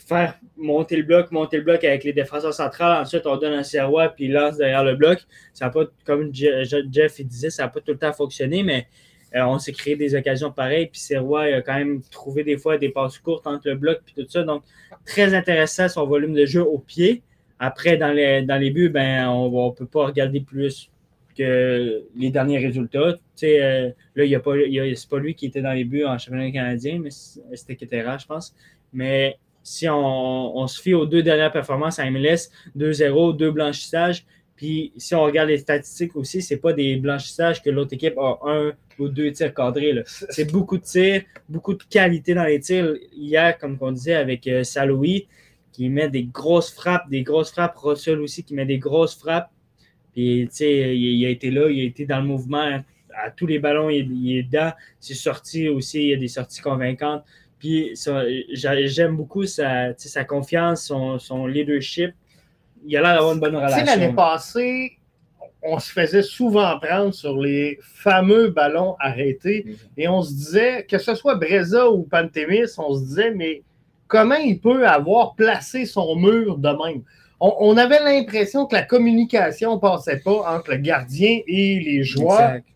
[0.07, 3.01] faire monter le bloc, monter le bloc avec les défenseurs centrales.
[3.01, 5.19] Ensuite, on donne un Sirois, puis il lance derrière le bloc.
[5.53, 8.13] Ça a pas, comme Je- Je- Jeff il disait, ça n'a pas tout le temps
[8.13, 8.87] fonctionné, mais
[9.35, 10.87] euh, on s'est créé des occasions pareilles.
[10.87, 13.99] Puis Sirois il a quand même trouvé des fois des passes courtes entre le bloc,
[14.05, 14.43] puis tout ça.
[14.43, 14.63] Donc,
[15.05, 17.21] très intéressant son volume de jeu au pied.
[17.59, 20.91] Après, dans les, dans les buts, ben, on ne peut pas regarder plus
[21.37, 23.17] que les derniers résultats.
[23.35, 24.55] Tu euh, là, y a pas
[25.19, 28.55] lui qui était dans les buts en championnat canadien, mais c'était Ketera, je pense.
[28.93, 34.25] Mais si on, on se fie aux deux dernières performances à MLS, 2-0, deux blanchissages,
[34.55, 38.39] puis si on regarde les statistiques aussi, c'est pas des blanchissages que l'autre équipe a
[38.45, 39.93] un ou deux tirs cadrés.
[39.93, 40.01] là.
[40.05, 42.95] C'est beaucoup de tirs, beaucoup de qualité dans les tirs.
[43.13, 45.27] Hier, comme on disait avec euh, Saloui,
[45.71, 47.75] qui met des grosses frappes, des grosses frappes.
[47.77, 49.49] Russell aussi, qui met des grosses frappes.
[50.13, 52.81] Puis, tu sais, il, il a été là, il a été dans le mouvement.
[53.17, 54.71] À tous les ballons, il, il est dedans.
[54.99, 57.23] C'est sorti aussi, il y a des sorties convaincantes.
[57.59, 59.93] Puis, ça, j'aime beaucoup sa,
[60.27, 62.11] confiance, son, son leadership.
[62.85, 63.85] Il a l'air d'avoir une bonne Tu sais, relation.
[63.85, 64.91] l'année passée,
[65.65, 69.65] on se faisait souvent prendre sur les fameux ballons arrêtés.
[69.97, 73.63] Et on se disait, que ce soit Breza ou Pantémis, on se disait, mais
[74.07, 77.01] comment il peut avoir placé son mur de même?
[77.39, 82.03] On, on avait l'impression que la communication ne passait pas entre le gardien et les
[82.03, 82.39] joueurs.
[82.39, 82.67] Exact.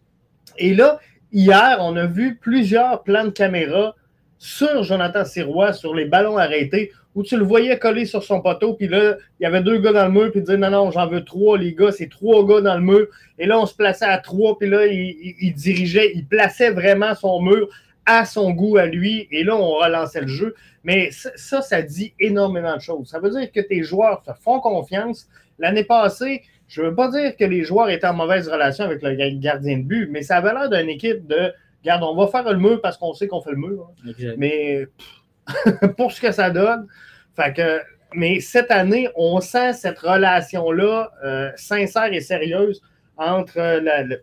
[0.57, 0.99] Et là,
[1.31, 3.95] hier, on a vu plusieurs plans de caméra
[4.37, 8.73] sur Jonathan Sirois, sur les ballons arrêtés, où tu le voyais coller sur son poteau,
[8.75, 10.91] puis là, il y avait deux gars dans le mur, puis il disait non, non,
[10.91, 13.07] j'en veux trois, les gars, c'est trois gars dans le mur.
[13.39, 16.69] Et là, on se plaçait à trois, puis là, il, il- il dirigeait, il plaçait
[16.71, 17.67] vraiment son mur
[18.05, 20.55] à son goût à lui, et là, on relançait le jeu.
[20.83, 23.09] Mais ça, ça, dit énormément de choses.
[23.09, 25.27] Ça veut dire que tes joueurs te font confiance.
[25.59, 29.01] L'année passée, je ne veux pas dire que les joueurs étaient en mauvaise relation avec
[29.01, 32.43] le gardien de but, mais ça avait l'air d'une équipe de Regarde, on va faire
[32.51, 33.87] le mur parce qu'on sait qu'on fait le mur.
[33.89, 34.11] hein.
[34.37, 35.07] Mais pff,
[35.97, 36.87] pour ce que ça donne,
[37.35, 37.79] fait que,
[38.13, 42.81] mais cette année, on sent cette relation-là euh, sincère et sérieuse
[43.17, 44.15] entre la, la-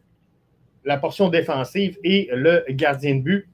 [0.85, 3.49] la portion défensive et le gardien de but.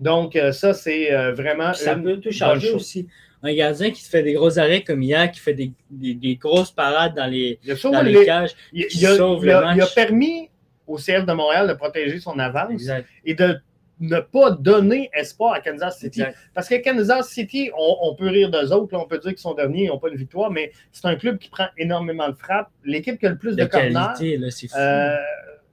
[0.00, 1.70] Donc, euh, ça, c'est euh, vraiment.
[1.72, 3.06] Puis ça une peut tout changer aussi.
[3.42, 6.34] Un gardien qui te fait des gros arrêts comme hier, qui fait des, des- des
[6.36, 7.60] grosses parades dans les,
[7.92, 8.50] dans les les- cages.
[8.72, 9.76] il- qui il sauve il le match.
[9.76, 10.50] il a permis
[10.86, 13.06] au CF de Montréal de protéger son avance Exact.
[13.24, 13.58] et de
[14.00, 16.20] ne pas donner espoir à Kansas City.
[16.20, 16.38] exact.
[16.54, 19.38] Parce que Kansas City, on, on peut rire d'eux autres, là, on peut dire qu'ils
[19.38, 22.34] sont derniers, ils n'ont pas de victoire, mais c'est un club qui prend énormément de
[22.34, 22.70] frappes.
[22.84, 24.76] L'équipe qui a le plus de, De corners, là, c'est fou.
[24.78, 25.16] euh,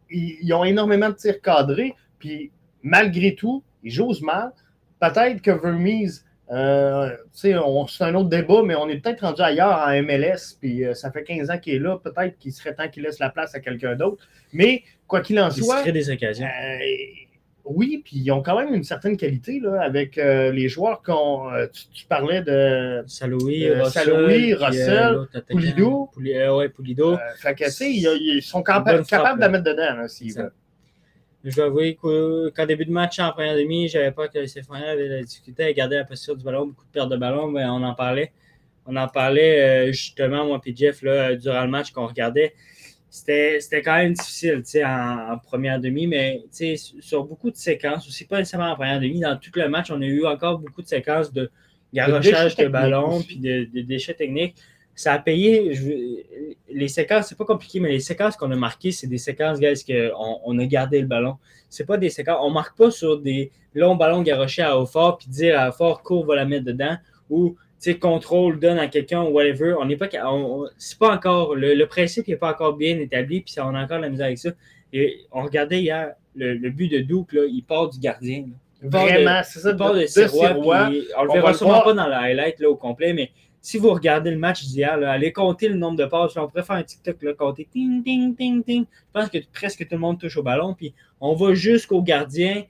[0.09, 4.51] ils, ils ont énormément de tirs cadrés, puis malgré tout, ils jouent mal.
[4.99, 7.61] Peut-être que Vermees Euh, c'est un
[8.15, 11.49] autre débat, mais on est peut-être rendu ailleurs en MLS, puis euh, ça fait 15
[11.49, 11.97] ans qu'il est là.
[11.97, 14.27] Peut-être qu'il serait temps qu'il laisse la place à quelqu'un d'autre.
[14.51, 15.81] Mais quoi qu'il en soit.
[15.81, 16.45] Il se des occasions.
[17.65, 21.49] Euh, oui, puis ils ont quand même une certaine qualité là, avec les joueurs qu'on.
[21.93, 23.03] Tu, parlais de.
[23.07, 26.09] Saloui, Russell, Russell Poulido.
[26.17, 27.17] ouais, Poulido.
[27.37, 30.07] fait que, ils, sont capables de la mettre dedans, là,
[31.43, 34.61] je dois avouer qu'en début de match en première demi, je n'avais pas que ces
[34.71, 37.65] avait la difficulté à garder la posture du ballon, beaucoup de pertes de ballon, mais
[37.65, 38.31] on en parlait.
[38.85, 42.53] On en parlait euh, justement, moi et Jeff, là, durant le match qu'on regardait.
[43.13, 48.39] C'était quand même difficile en, en première demi, mais sur beaucoup de séquences, aussi pas
[48.39, 51.31] nécessairement en première demi, dans tout le match, on a eu encore beaucoup de séquences
[51.31, 51.51] de
[51.93, 54.55] garochage de, ballon puis de, de, déchets techniques
[54.95, 55.73] ça a payé.
[56.69, 59.83] les séquences, c'est pas compliqué, mais les séquences qu'on a marquées, c'est des séquences, guys,
[59.85, 61.37] qu'on on a gardé le ballon.
[61.69, 62.39] C'est pas des séquences.
[62.41, 66.03] On marque pas sur des longs ballons garochés à haut fort puis dire à fort
[66.03, 66.95] court va la mettre dedans
[67.29, 67.55] ou
[67.91, 69.75] contrôle donne à quelqu'un ou whatever.
[69.79, 70.07] On n'est pas.
[70.77, 71.55] c'est pas encore.
[71.55, 74.51] Le, principe n'est pas encore bien établi, puis on a encore la misère avec ça.
[74.91, 78.45] Et on regardait hier le, but de Duke, là, il part du gardien.
[78.81, 79.71] Vraiment, c'est ça.
[79.71, 83.13] Il part de, de on le verra sûrement pas dans la highlight là, au complet,
[83.13, 83.31] mais
[83.63, 86.35] si vous regardez le match d'hier, allez compter le nombre de passes.
[86.35, 88.85] On pourrait faire un TikTok, là, compter ting, ting, ting, ting.
[88.85, 90.73] Je pense que presque tout le monde touche au ballon.
[90.73, 92.63] Puis on va jusqu'au gardien.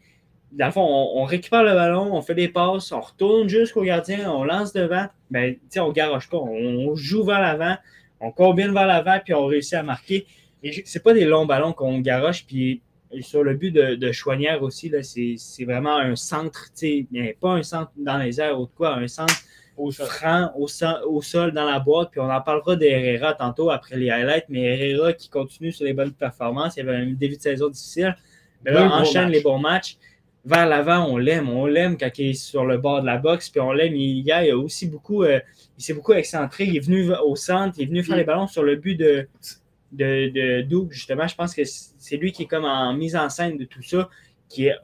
[0.53, 4.31] Dans le fond, on, récupère le ballon, on fait des passes, on retourne jusqu'au gardien,
[4.31, 5.07] on lance devant.
[5.31, 6.37] Ben, on ne garoche pas.
[6.37, 7.75] On, joue vers l'avant,
[8.19, 10.27] on combine vers l'avant, puis on réussit à marquer.
[10.61, 12.45] Et c'est pas des longs ballons qu'on garoche.
[12.45, 12.81] Puis
[13.21, 14.91] sur le but de, de Chouanière aussi,
[15.37, 16.69] c'est vraiment un centre,
[17.11, 19.35] mais pas un centre dans les airs ou de quoi, un centre
[19.77, 20.67] au franc, au,
[21.07, 22.11] au, sol, dans la boîte.
[22.11, 25.93] Puis on en parlera d'Herrera tantôt après les highlights, mais Herrera qui continue sur les
[25.93, 26.75] bonnes performances.
[26.77, 28.15] Il y avait un début de saison difficile.
[28.63, 29.97] Mais là, on enchaîne les bons matchs.
[30.45, 31.49] Vers l'avant, on l'aime.
[31.49, 33.49] On l'aime quand il est sur le bord de la boxe.
[33.49, 33.95] Puis on l'aime.
[33.95, 35.23] Il, il a aussi beaucoup.
[35.23, 35.39] Euh,
[35.77, 36.65] il s'est beaucoup excentré.
[36.65, 37.75] Il est venu au centre.
[37.77, 39.27] Il est venu faire les ballons sur le but de,
[39.93, 41.27] de, de Doug, justement.
[41.27, 44.09] Je pense que c'est lui qui est comme en mise en scène de tout ça,
[44.49, 44.75] qui est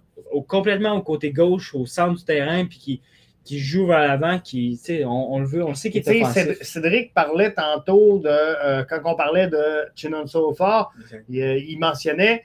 [0.48, 3.02] complètement au côté gauche, au centre du terrain, puis qui,
[3.44, 6.62] qui joue vers l'avant, qui, on, on le veut, on sait qu'il est offensif.
[6.62, 10.94] Cédric parlait tantôt de, euh, quand on parlait de Chinonso Fort,
[11.30, 12.44] il, euh, il, mentionnait,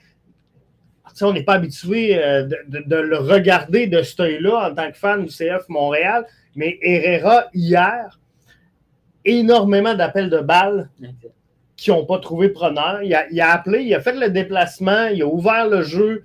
[1.21, 5.25] on n'est pas habitué euh, de, le regarder de ce œil-là en tant que fan
[5.25, 8.19] du CF Montréal, mais Herrera, hier,
[9.23, 10.89] énormément d'appels de balles
[11.75, 13.01] qui n'ont pas trouvé preneur.
[13.03, 16.23] Il a, il a, appelé, il a fait le déplacement, il a ouvert le jeu.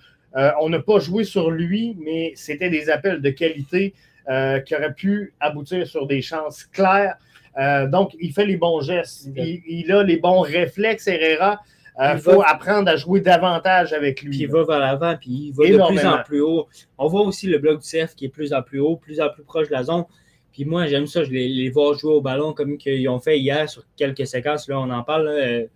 [0.60, 3.94] on n'a pas joué sur lui, mais c'était des appels de qualité.
[4.30, 7.16] Euh, qui aurait pu aboutir sur des chances claires.
[7.58, 9.28] Euh, donc, il fait les bons gestes.
[9.34, 11.58] Il, a les bons réflexes, Herrera.
[12.00, 14.30] Il euh, faut apprendre à jouer davantage avec lui.
[14.30, 16.66] Puis il va vers l'avant, puis il va de plus en plus haut.
[16.96, 19.28] On voit aussi le bloc du CF qui est plus en plus haut, plus en
[19.28, 20.04] plus proche de la zone.
[20.52, 23.38] Puis moi, j'aime ça, je les, les, voir jouer au ballon comme ils ont fait
[23.38, 24.66] hier sur quelques séquences.
[24.66, 25.68] Là, on en parle.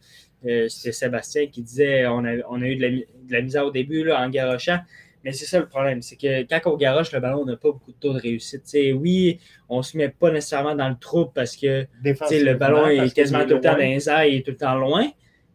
[0.43, 3.71] c'est Sébastien qui disait on a, on a eu de la, de la, misère au
[3.71, 4.79] début là, en garochant.
[5.25, 7.71] Mais c'est ça le problème, c'est que quand on garoche le ballon, on n'a pas
[7.71, 8.63] beaucoup de taux de réussite.
[8.95, 13.15] oui, on ne se met pas nécessairement dans le trou parce que le ballon est
[13.15, 15.07] quasiment tout le temps dans les airs et tout le temps loin.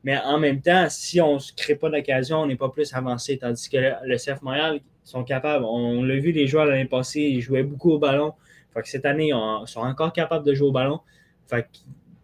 [0.04, 3.38] Mais en même temps, si on ne crée pas d'occasion, on n'est pas plus avancé.
[3.38, 5.66] Tandis que le, CF Montréal sont capables.
[5.66, 8.34] On, l'a vu les joueurs l'année passée, ils jouaient beaucoup au ballon.
[8.74, 11.02] Fait que cette année, ils sont encore capables de jouer au ballon.
[11.48, 11.68] Fait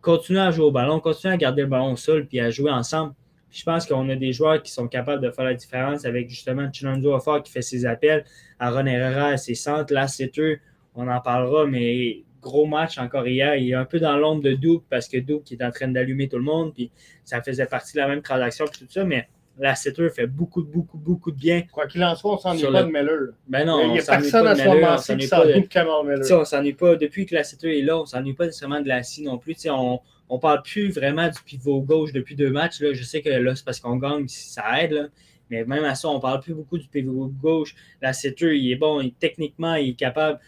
[0.01, 2.71] continuer à jouer au ballon, continuer à garder le ballon au sol puis à jouer
[2.71, 3.13] ensemble
[3.55, 6.69] je pense qu'on a des joueurs qui sont capables de faire la différence avec justement
[6.71, 8.25] Chinonzo Offort qui fait ses appels,
[8.59, 9.93] Aaron Herrera à ses centres.
[9.93, 10.59] Là, c'est eux,
[10.93, 13.55] on en parlera, mais gros match encore hier.
[13.55, 16.29] Il est un peu dans l'ombre de Duke parce que Duke est en train d'allumer
[16.29, 16.91] tout le monde, puis
[17.23, 19.27] ça faisait partie de la même transaction, puis tout ça, mais
[19.57, 21.63] la Setter fait beaucoup, beaucoup, beaucoup de bien.
[21.71, 23.31] Quoi qu'il en soit, on s'ennuie pas de Meller.
[23.47, 26.33] Ben non, il n'y a personne à ce moment-ci qui s'ennuie de Kamal Meller.
[26.33, 29.01] On s'ennuie pas, depuis que la Setter est là, on s'ennuie pas nécessairement de la
[29.01, 29.55] scie non plus.
[29.69, 32.81] on, on parle plus vraiment du pivot gauche depuis deux matchs.
[32.81, 32.93] Là.
[32.93, 35.09] Je sais que là, c'est parce qu'on gagne, ça aide.
[35.49, 37.75] Mais même à ça, on parle plus beaucoup du pivot gauche.
[38.01, 39.09] La Setter, il est bon.
[39.19, 40.39] techniquement, il est capable.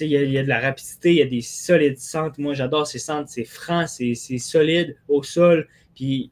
[0.00, 2.40] Il y, a, de la rapidité, il y a des solides centres.
[2.40, 3.28] Moi, j'adore ces centres.
[3.28, 5.68] C'est franc, c'est solide au sol.
[5.94, 6.30] Puis,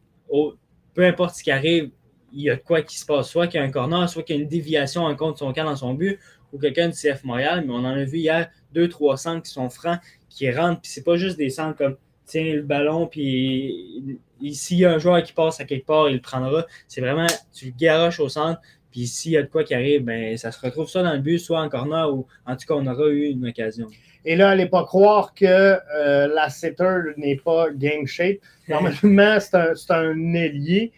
[0.95, 1.91] peu importe ce qui arrive,
[2.33, 3.29] il y a quoi qui se passe.
[3.29, 5.53] Soit qu'il y a un corner, soit qu'il y a une déviation en contre son
[5.53, 6.19] camp dans son but,
[6.53, 7.65] ou quelqu'un du CF Montréal.
[7.67, 10.81] Mais on en a vu hier deux, trois centres qui sont francs, qui rentrent.
[10.81, 11.97] Puis, c'est pas juste des centres comme
[12.31, 14.21] tiens le ballon, puis
[14.53, 16.65] s'il y a un joueur qui passe à quelque part, il le prendra.
[16.87, 18.61] C'est vraiment, tu le garoches au centre,
[18.91, 21.21] puis s'il y a de quoi qui arrive, ben, ça se retrouve soit dans le
[21.21, 23.87] but, soit en corner, ou en tout cas, on aura eu une occasion.
[24.25, 28.39] Et là, allez pas croire que euh, la setter n'est pas game shape.
[28.69, 30.93] Normalement, c'est un, un, ailier.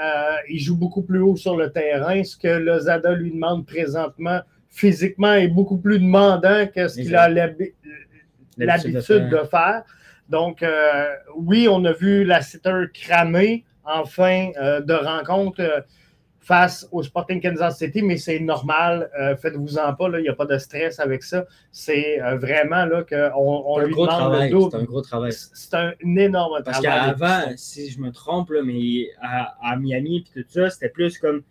[0.00, 2.22] Euh, il joue beaucoup plus haut sur le terrain.
[2.22, 7.28] Ce que Lozada lui demande présentement, physiquement, est beaucoup plus demandant que ce qu'il a
[7.28, 7.74] l'habitude
[8.56, 9.82] de, faire.
[10.28, 15.84] Donc, euh, oui, on a vu la sitter cramer en fin de rencontre
[16.48, 19.10] face au Sporting Kansas City, mais c'est normal.
[19.42, 21.44] Faites-vous-en pas, il n'y a pas de stress avec ça.
[21.70, 24.70] C'est vraiment là qu'on on lui demande le double.
[24.70, 25.32] C'est un gros travail.
[25.32, 27.14] C'est un, énorme Parce travail.
[27.18, 31.42] Parce qu'avant, si je me trompe, mais à, Miami et tout ça, c'était plus comme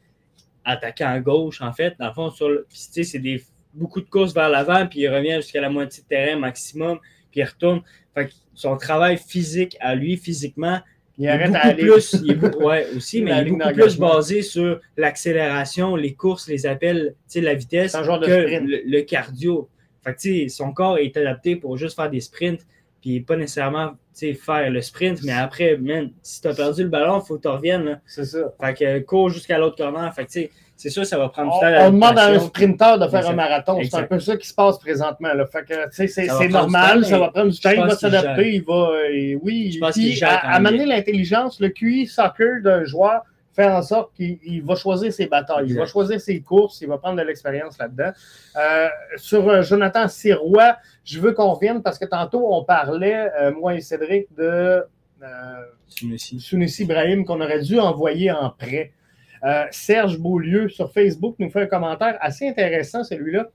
[0.66, 1.94] attaquant à gauche, en fait.
[2.00, 3.44] Dans le fond, sur c'est des
[3.76, 6.98] beaucoup de courses vers l'avant, puis il revient jusqu'à la moitié de terrain maximum,
[7.30, 7.82] puis il retourne.
[8.16, 10.80] Fait son travail physique à lui, physiquement,
[11.18, 16.14] il, est beaucoup plus, ouais, aussi, mais il est beaucoup plus basé sur l'accélération, les
[16.14, 19.70] courses, les appels, la vitesse que le, cardio.
[20.04, 22.66] Fait son corps est adapté pour juste faire des sprints,
[23.02, 25.80] puis pas nécessairement faire le sprint, mais après,
[26.24, 28.02] si tu as perdu le ballon, il faut que tu reviennes.
[28.06, 28.54] C'est ça.
[28.60, 30.14] Fait que cours jusqu'à l'autre corner.
[30.14, 31.88] Fait que, c'est sûr, ça va prendre du temps.
[31.88, 33.80] On, demande à un sprinter de faire un marathon.
[33.84, 35.34] C'est un peu ça qui se passe présentement.
[35.34, 35.48] Là.
[35.48, 38.92] Fait que, c'est normal, ça va prendre du temps, il va s'adapter, il va.
[38.92, 43.24] Euh, oui, je pense puis, à, à mener l'intelligence, le QI soccer d'un joueur
[43.54, 47.00] fait en sorte qu'il va choisir ses batailles, il va choisir ses courses, il va
[47.00, 48.12] prendre de l'expérience là-dedans.
[48.56, 53.74] Euh, sur euh, Jonathan Sirois, je veux qu'on revienne parce que tantôt on parlait, moi
[53.74, 54.84] et Cédric, de
[55.90, 58.92] Sunusi Ibrahim qu'on aurait dû envoyer en prêt.
[59.44, 63.48] Euh, Serge Beaulieu sur Facebook nous fait un commentaire assez intéressant, celui-là.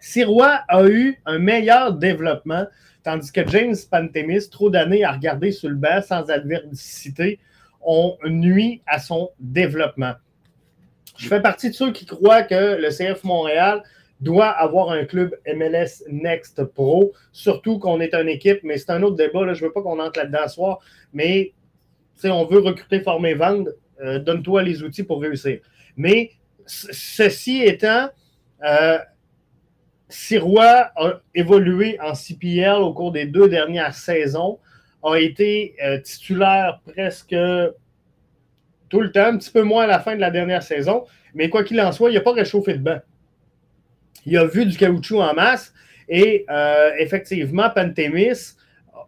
[0.00, 2.66] Sirois a eu un meilleur développement,
[3.02, 7.38] tandis que James Pantemis, trop d'années à regarder sur le banc sans adversité,
[7.80, 10.14] ont nuit à son développement.
[11.16, 13.82] Je fais partie de ceux qui croient que le CF Montréal
[14.20, 19.02] doit avoir un club MLS Next Pro, surtout qu'on est une équipe, mais c'est un
[19.02, 20.78] autre débat, je ne veux pas qu'on entre là-dedans ce soir,
[21.12, 21.52] mais
[22.24, 23.70] on veut recruter, former, vendre.
[24.02, 25.60] Euh, donne-toi les outils pour réussir.
[25.96, 26.32] Mais
[26.66, 28.08] ceci étant,
[28.64, 28.98] euh,
[30.08, 34.58] Sirois a évolué en CPL au cours des deux dernières saisons,
[35.02, 37.36] a été euh, titulaire presque
[38.88, 41.48] tout le temps, un petit peu moins à la fin de la dernière saison, mais
[41.48, 43.00] quoi qu'il en soit, il n'a pas réchauffé de banc.
[44.26, 45.72] Il a vu du caoutchouc en masse
[46.08, 46.46] et
[46.98, 48.54] effectivement, Pantémis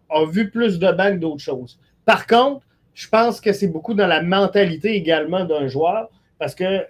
[0.09, 1.79] a vu plus de banc que d'autres choses.
[2.05, 2.66] Par contre,
[2.97, 6.83] je pense que c'est beaucoup dans la mentalité également d'un joueur parce que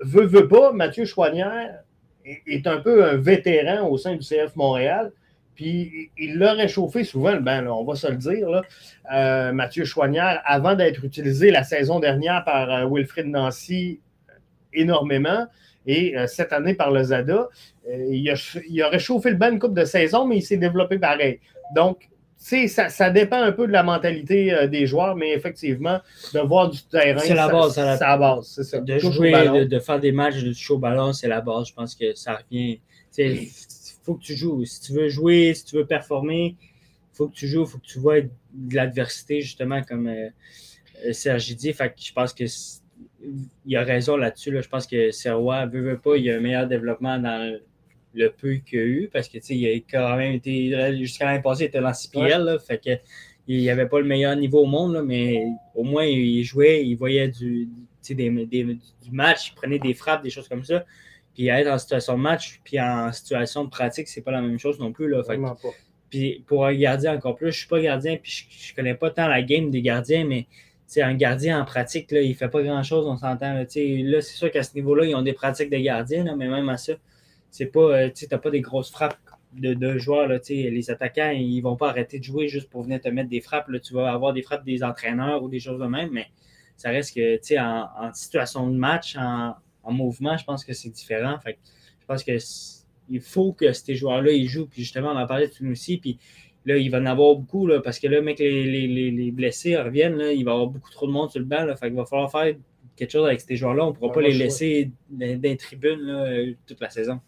[0.00, 1.84] veut, veut pas, Mathieu Chouanière
[2.24, 5.12] est un peu un vétéran au sein du CF Montréal.
[5.54, 8.62] Puis il l'a réchauffé souvent, ben, on va se le dire, là,
[9.12, 14.00] euh, Mathieu Chouanière, avant d'être utilisé la saison dernière par euh, Nancy
[14.72, 15.46] énormément
[15.86, 17.50] et euh, cette année par le Zada.
[17.86, 20.98] il, a, il, a, réchauffé le banc une coupe de saison, mais il s'est développé
[20.98, 21.38] pareil.
[21.76, 22.08] Donc,
[22.44, 26.00] ça, ça dépend un peu de la mentalité euh, des joueurs, mais effectivement,
[26.34, 27.74] de voir du terrain, c'est la base.
[27.74, 28.80] C'est la base, c'est ça.
[28.80, 31.68] De jouer, de, faire des matchs de chaud ballon, c'est la base.
[31.68, 32.80] Je pense que ça revient.
[33.16, 33.48] Il
[34.02, 34.64] faut que tu joues.
[34.66, 37.78] Si tu veux jouer, si tu veux performer, il faut que tu joues, il faut
[37.78, 41.72] que tu vois de l'adversité, justement, comme euh, Serge dit.
[41.72, 42.44] Fait je pense que
[43.64, 44.54] il a raison là-dessus.
[44.60, 47.58] Je pense que Serrois veut, veut pas, il y a un meilleur développement dans
[48.14, 51.64] le peu qu'il a eu, parce que il a quand même été, jusqu'à l'année passée,
[51.64, 52.90] il était dans CPL, fait que
[53.46, 55.44] il n'y avait pas le meilleur niveau au monde, mais
[55.74, 57.68] au moins il jouait, il voyait du,
[58.08, 60.84] des, du match, il prenait des frappes, des choses comme ça.
[61.34, 64.58] Puis être en situation de match, puis en situation de pratique, c'est pas la même
[64.58, 65.08] chose non plus.
[65.08, 65.38] Là, fait,
[66.08, 69.10] Puis pour un gardien encore plus, je suis pas gardien, puis je, ne connais pas
[69.10, 70.46] tant la game des gardiens, mais
[70.96, 73.54] un gardien en pratique, là, il fait pas grand chose, on s'entend.
[73.54, 76.76] Là, c'est sûr qu'à ce niveau-là, ils ont des pratiques de gardien, mais même à
[76.76, 76.92] ça,
[77.54, 79.16] c'est pas, euh, tu n'as pas des grosses frappes
[79.52, 80.26] de, joueurs.
[80.26, 83.40] Là, les attaquants, ils vont pas arrêter de jouer juste pour venir te mettre des
[83.40, 83.68] frappes.
[83.68, 83.78] Là.
[83.78, 86.26] Tu vas avoir des frappes des entraîneurs ou des choses de même, mais
[86.76, 89.54] ça reste que en, en situation de match, en,
[89.92, 91.38] mouvement, je pense que c'est différent.
[91.38, 91.56] Fait
[92.00, 92.32] je pense que
[93.08, 94.66] il faut que ces joueurs-là ils jouent.
[94.66, 95.98] Puis justement, on en parlait de nous aussi.
[95.98, 96.18] Puis
[96.64, 98.66] là, il va en avoir beaucoup là, parce que là, mec, les,
[99.12, 100.16] les, blessés reviennent.
[100.16, 101.64] Là, il va y avoir beaucoup trop de monde sur le banc.
[101.64, 102.56] Là, fait va falloir faire
[102.96, 103.84] quelque chose avec ces joueurs-là.
[103.84, 107.20] On ne pourra pas les laisser dans, dans les toute la saison.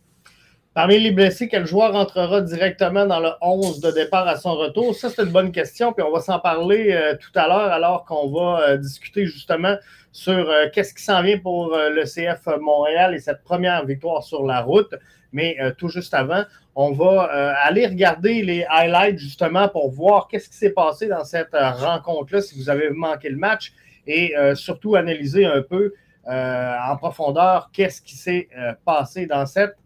[0.77, 4.95] Parmi les blessés, quel joueur entrera directement dans le 11 de départ à son retour?
[4.95, 8.05] Ça, c'est une bonne question, puis on va s'en parler euh, tout à l'heure alors
[8.05, 9.77] qu'on va euh, discuter justement
[10.13, 14.45] sur euh, qu'est-ce qui s'en vient pour le CF Montréal et cette première victoire sur
[14.45, 14.95] la route.
[15.33, 17.23] Mais tout juste avant, on va
[17.63, 22.55] aller regarder les highlights justement pour voir qu'est-ce qui s'est passé dans cette rencontre-là, si
[22.55, 23.73] vous avez manqué le match,
[24.07, 25.95] et surtout analyser un peu
[26.27, 28.49] en profondeur qu'est-ce qui s'est
[28.85, 29.77] passé dans cette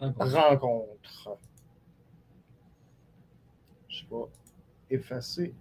[0.00, 1.38] rencontre.
[3.88, 5.54] Je vais effacer.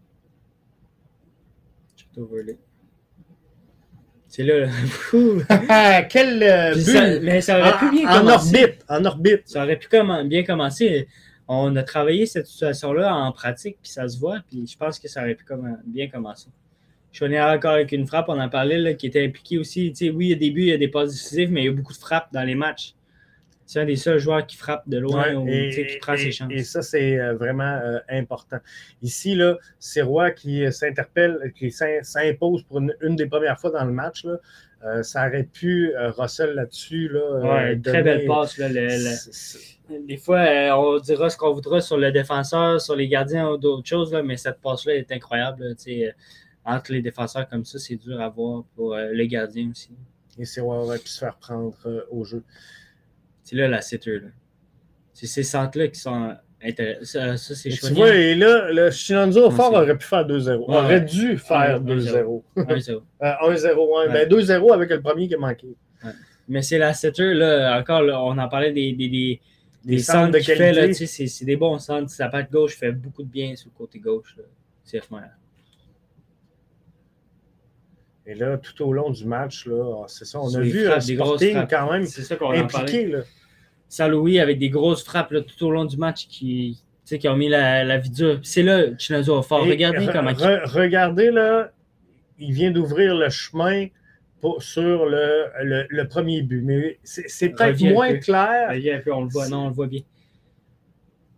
[4.28, 4.68] C'est là.
[6.10, 7.24] Quel euh, but!
[7.24, 9.42] mais ça aurait pu bien en, orbite, en orbite.
[9.46, 9.88] Ça aurait pu
[10.26, 11.08] bien commencer.
[11.48, 15.08] on a travaillé cette situation-là en pratique, puis ça se voit, puis je pense que
[15.08, 16.50] ça aurait pu comme, bien commencer.
[17.12, 19.92] Je suis encore avec une frappe, on en parlait, là, qui était impliqué aussi.
[19.92, 21.72] Tu sais, oui, au début, il y a des passes décisives, mais il y a
[21.72, 22.94] beaucoup de frappes dans les matchs.
[23.70, 26.51] C'est un des seuls joueurs qui frappe de loin ou qui prend ses chances.
[26.51, 28.57] Et ça, c'est euh, vraiment euh, important.
[29.03, 33.91] Ici, là, c'est Roy qui s'interpelle, qui s'impose pour une, des premières fois dans le
[33.91, 34.26] match.
[34.26, 34.38] Là.
[34.84, 37.09] Euh, ça aurait pu, Russell là-dessus.
[37.09, 38.57] Là, très belle passe.
[38.57, 43.57] Là, des fois, on dira ce qu'on voudra sur le défenseur, sur les gardiens ou
[43.57, 45.76] d'autres choses, là, mais cette passe-là est incroyable.
[46.65, 49.91] entre les défenseurs comme ça, c'est dur à voir pour euh, le gardien aussi.
[50.39, 52.43] Et c'est aurait pu se faire prendre euh, au jeu.
[53.50, 54.22] C'est là la sitter.
[55.12, 57.36] C'est ces centres-là qui sont intéressants.
[57.36, 60.72] Ça, c'est Tu vois, et là, le Shinonzo fort aurait pu faire 2-0.
[60.72, 62.43] aurait dû faire 2-0.
[62.56, 63.02] 1-0.
[63.20, 65.76] 1-0, Ben 2-0 avec le premier qui a manqué.
[66.47, 69.41] Mais c'est la sitter, là, encore, on en parlait des, des, des,
[69.84, 70.93] des centres, de qualité.
[71.08, 72.12] C'est des bons centres.
[72.12, 74.36] Sa patte gauche fait beaucoup de bien sur le côté gauche.
[74.84, 75.26] C'est vraiment.
[78.28, 81.00] Et là, tout au long du match, là, ah, c'est ça, on a vu un
[81.00, 83.08] Sporting quand même ça impliqué.
[83.08, 83.22] Là.
[83.90, 87.50] Saint-Louis avec des grosses frappes là, tout au long du match qui, qui ont mis
[87.50, 88.40] la, la vie dure.
[88.44, 89.66] C'est là, Chinazo a fort.
[89.66, 90.32] Regardez comment.
[90.34, 91.72] regardez, là,
[92.38, 93.88] il vient d'ouvrir le chemin
[94.40, 95.48] pour, sur le,
[95.90, 96.62] le, premier but.
[96.64, 98.70] Mais c'est peut-être moins clair.
[99.08, 100.02] on le voit, non, on le voit bien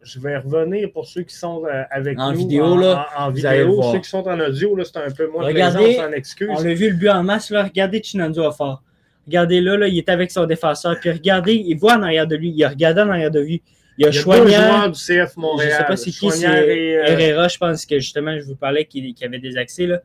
[0.03, 3.31] je vais revenir pour ceux qui sont euh, avec en nous vidéo, en, là, en,
[3.31, 3.81] vidéo.
[3.91, 6.49] Ceux qui sont en audio, c'est un peu moins regardez, en excuse.
[6.51, 7.51] On a vu le but en masse.
[7.51, 7.63] Là.
[7.63, 8.83] Regardez Chinanzo fort.
[9.27, 10.99] Regardez là, là, il est avec son défenseur.
[10.99, 12.53] Puis regardez, il voit en arrière de lui.
[12.55, 13.61] Il a regardé en arrière de lui.
[13.97, 14.91] Il y a, Chouanière.
[14.91, 15.69] du CF Montréal.
[15.69, 18.55] Je ne sais pas c'est qui, c'est euh, Herrera, je pense que justement, je vous
[18.55, 19.85] parlais qu'il avait des accès.
[19.85, 20.01] Là.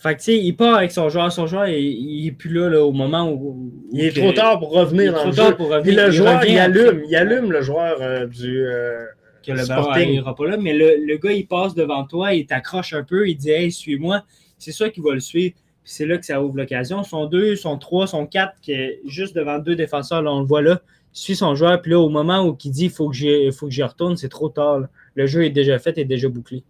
[0.00, 1.30] Fait que, tu sais, il part avec son joueur.
[1.30, 3.70] Son joueur, il n'est plus là, là, au moment où.
[3.92, 5.54] il est trop tard pour revenir dans le jeu.
[5.54, 5.82] Pour revenir.
[5.82, 8.64] Puis le joueur, il allume, il allume le joueur euh, du.
[8.64, 9.04] Euh,
[9.44, 12.46] que le ballon n'ira pas là, mais le, le, gars, il passe devant toi, il
[12.46, 14.22] t'accroche un peu, il dit Hey, suis-moi.
[14.60, 15.54] C'est sûr qu'il va le suivre.
[15.82, 17.02] Puis c'est là que ça ouvre l'occasion.
[17.02, 20.46] Son deux, son trois, son quatre, qui est juste devant deux défenseurs, là, on le
[20.46, 20.80] voit là.
[21.12, 23.82] Il suit son joueur, puis là, au moment où il dit Il faut que j'y
[23.82, 24.82] retourne, c'est trop tard.
[25.14, 26.62] Le jeu est déjà fait, est déjà bouclé.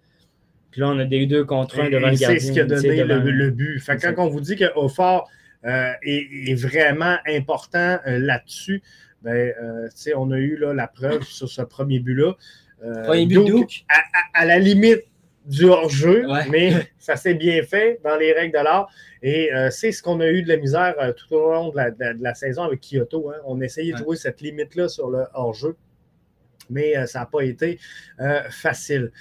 [0.70, 2.28] Puis là, on a des deux contre un devant le gardien.
[2.28, 3.80] C'est ce qui a donné le, but.
[3.80, 5.28] Fait quand on vous dit que Offort
[5.64, 8.82] euh, est, vraiment important euh, là-dessus,
[9.22, 12.34] ben, euh, on a eu là, la preuve sur ce premier but-là.
[13.05, 13.84] premier but Duke,
[14.34, 15.03] à, la limite
[15.47, 18.88] du hors-jeu, mais ça s'est bien fait dans les règles de l'art.
[19.22, 22.62] Et c'est ce qu'on a eu de la misère tout au long de la, saison
[22.64, 23.30] avec Kyoto.
[23.30, 23.41] Hein.
[23.45, 25.76] On a essayé de jouer cette limite-là sur le hors-jeu,
[26.68, 27.78] mais ça n'a pas été
[28.51, 29.12] facile.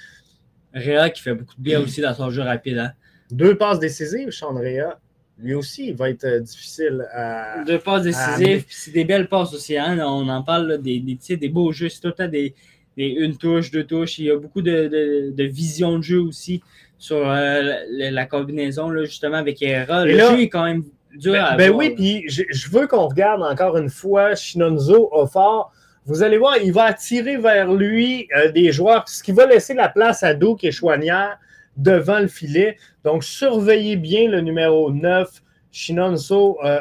[0.72, 2.78] Réa qui fait beaucoup de bien aussi dans son jeu rapide.
[2.78, 2.92] Hein?
[3.30, 4.98] Deux passes décisives, Sean Réa.
[5.38, 7.64] Lui aussi, il va être euh, difficile à.
[7.64, 9.76] Deux passes décisives, puis c'est des belles passes aussi.
[9.76, 9.98] Hein?
[10.00, 11.88] On en parle des, des, des beaux jeux.
[11.88, 12.54] C'est tout le temps des,
[12.96, 14.18] une touche, deux touches.
[14.18, 16.62] Il y a beaucoup de, de, vision de jeu aussi
[16.98, 20.04] sur euh, la, combinaison, là, justement, avec Hera.
[20.04, 20.84] Le jeu est quand même
[21.16, 25.26] dur ben, à Ben oui, puis je, veux qu'on regarde encore une fois Shinonzo au
[25.26, 25.72] fort
[26.06, 29.74] vous allez voir, il va attirer vers lui euh, des joueurs, ce qui va laisser
[29.74, 31.38] la place à Douk et Chouanière
[31.76, 32.76] devant le filet.
[33.04, 35.28] Donc, surveillez bien le numéro 9,
[35.72, 36.80] Shinonso euh,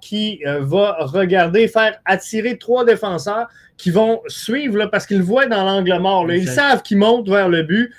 [0.00, 5.46] qui euh, va regarder, faire attirer trois défenseurs qui vont suivre parce qu'ils le voient
[5.46, 6.30] dans l'angle mort.
[6.30, 7.92] Ils savent qu'ils montent vers le but.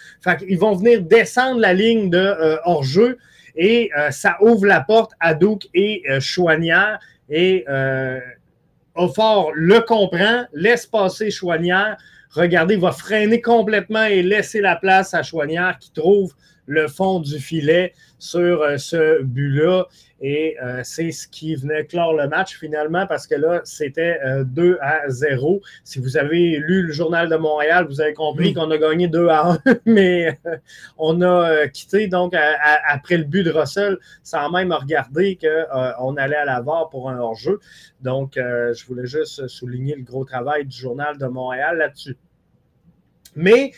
[0.47, 3.17] Ils vont venir descendre la ligne de hors-jeu
[3.55, 6.99] et ça ouvre la porte à Douk et Chouanière.
[7.29, 7.65] Et
[8.93, 11.97] Offort le comprend, laisse passer Chouanière.
[12.29, 16.33] Regardez, il va freiner complètement et laisser la place à Chouanière qui trouve
[16.67, 19.87] le fond du filet sur euh, ce but-là.
[20.23, 24.73] Et euh, c'est ce qui venait clore le match finalement parce que là, c'était 2
[24.73, 25.61] euh, à 0.
[25.83, 29.27] Si vous avez lu le journal de Montréal, vous avez compris qu'on a gagné 2
[29.29, 30.39] à 1, mais
[30.99, 32.35] on a quitté donc
[32.87, 37.59] après le but de Russell sans même regarder qu'on allait à l'avant pour un hors-jeu.
[38.01, 42.17] Donc, je voulais juste souligner le gros travail du journal de Montréal là-dessus.
[43.35, 43.71] Mais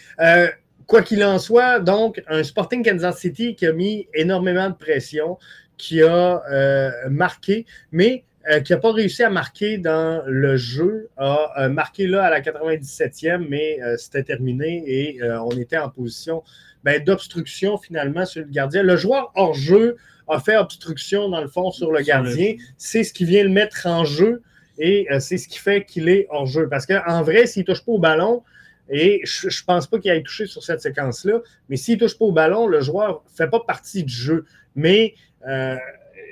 [0.87, 5.37] quoi qu'il en soit, donc, un Sporting Kansas City qui a mis énormément de pression,
[5.77, 11.09] qui a euh, marqué, mais euh, qui n'a pas réussi à marquer dans le jeu,
[11.17, 16.43] a marqué là à la 97e, mais euh, c'était terminé et on était en position
[16.83, 18.83] ben, d'obstruction finalement sur le gardien.
[18.83, 22.55] Le joueur hors jeu a fait obstruction dans le fond sur le gardien.
[22.77, 24.41] C'est ce qui vient le mettre en jeu
[24.77, 26.67] et c'est ce qui fait qu'il est hors jeu.
[26.67, 28.43] Parce qu'en vrai, s'il ne touche pas au ballon,
[28.89, 31.39] et je ne pense pas qu'il aille touché sur cette séquence-là.
[31.69, 34.45] Mais s'il ne touche pas au ballon, le joueur ne fait pas partie du jeu.
[34.75, 35.15] Mais
[35.47, 35.77] euh,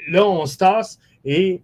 [0.09, 1.61] là, on se tasse et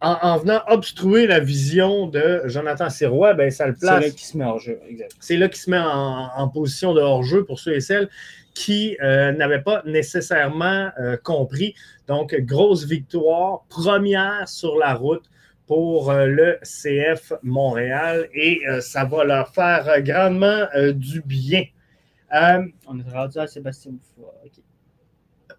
[0.00, 4.02] en, venant obstruer la vision de Jonathan Sirois, ben, ça le place.
[4.02, 4.80] C'est là qu'il se met hors jeu,
[5.20, 8.08] C'est là qu'il se met en, position de hors-jeu pour ceux et celles
[8.54, 11.74] qui euh, n'avaient pas nécessairement euh, compris.
[12.08, 15.24] Donc, grosse victoire, première sur la route
[15.66, 21.64] pour euh, le CF Montréal et ça va leur faire grandement du bien.
[22.32, 24.32] On est rendu à Sébastien Bouffard.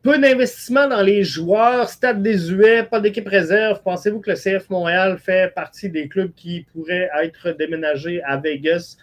[0.04, 3.82] Peu d'investissement dans les joueurs, stade désuet, pas d'équipe réserve.
[3.84, 8.96] Pensez-vous que le CF Montréal fait partie des clubs qui pourraient être déménagés à Vegas?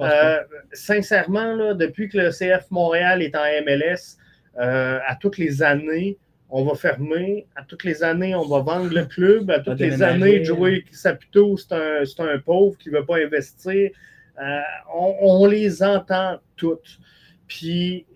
[0.00, 0.38] Euh,
[0.72, 4.16] sincèrement, depuis que le CF Montréal est en MLS,
[4.58, 6.18] euh, à toutes les années,
[6.50, 7.46] on va fermer.
[7.56, 9.50] À toutes les années, on va vendre le club.
[9.50, 13.90] À toutes les années, Joey Saputo, c'est un, pauvre qui ne veut pas investir.
[14.40, 14.60] Euh,
[14.94, 16.98] on, on, les entend toutes.
[17.48, 18.06] Puis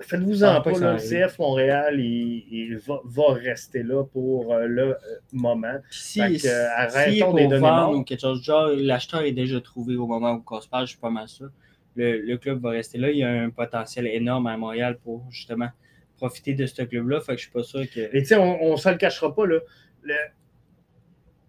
[0.00, 4.94] Faites-vous en pas, le CF Montréal, il, va, rester là pour euh, le euh,
[5.32, 5.78] moment.
[5.90, 10.34] Si, si, arrêtons des données ou quelque chose genre, l'acheteur est déjà trouvé au moment
[10.34, 11.48] où on se parle, je suis pas mal sûr.
[11.94, 13.10] Le, club va rester là.
[13.10, 15.70] Il y a un potentiel énorme à Montréal pour justement
[16.16, 17.20] profiter de ce club-là.
[17.20, 18.00] Fait que je suis pas sûr que.
[18.16, 19.58] Et tu sais, on ne se le cachera pas, là.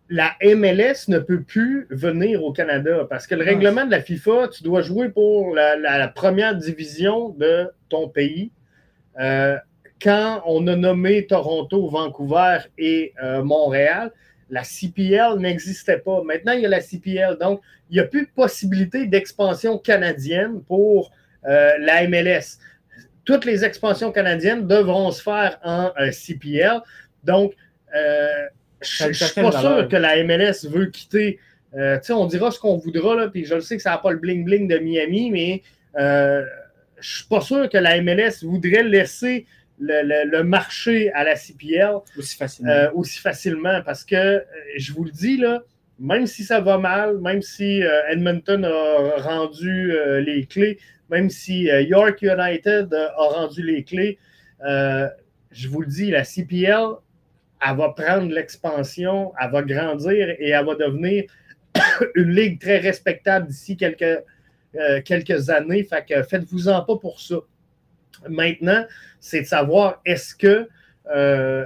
[0.09, 4.49] la MLS ne peut plus venir au Canada parce que le règlement de la FIFA,
[4.49, 8.51] tu dois jouer pour la première division de ton pays.
[9.19, 9.57] Euh,
[10.01, 14.11] quand on a nommé Toronto, Vancouver et euh, Montréal,
[14.49, 16.21] la CPL n'existait pas.
[16.23, 17.37] Maintenant, il y a la CPL.
[17.39, 21.11] Donc, il n'y a plus de possibilité d'expansion canadienne pour
[21.45, 22.59] euh, la MLS.
[23.27, 26.79] Toutes les expansions canadiennes devront se faire en CPL.
[27.23, 27.53] Donc,
[27.93, 31.39] je ne suis pas sûr que la MLS veut quitter.
[32.09, 34.17] on dira ce qu'on voudra, là, puis je le sais que ça n'a pas le
[34.17, 35.61] bling-bling de Miami, mais
[35.95, 36.43] je
[36.99, 39.45] ne suis pas sûr que la MLS voudrait laisser
[39.79, 42.71] le, marché à la CPL aussi facilement.
[42.71, 44.41] Euh, aussi facilement parce que, euh,
[44.77, 45.61] je vous le dis, là,
[45.99, 50.79] même si ça va mal, même si euh, Edmonton a rendu les clés,
[51.09, 54.17] même si York United a rendu les clés,
[54.61, 56.95] je vous le dis, la CPL,
[57.65, 61.25] elle va prendre l'expansion, elle va grandir et elle va devenir
[62.15, 64.23] une ligue très respectable d'ici quelques
[64.75, 65.87] euh, quelques années.
[66.29, 67.37] Faites-vous-en pas pour ça.
[68.29, 68.85] Maintenant,
[69.19, 70.67] c'est de savoir est-ce que
[71.15, 71.65] euh,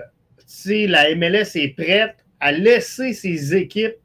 [0.67, 3.95] la MLS est prête à laisser ses équipes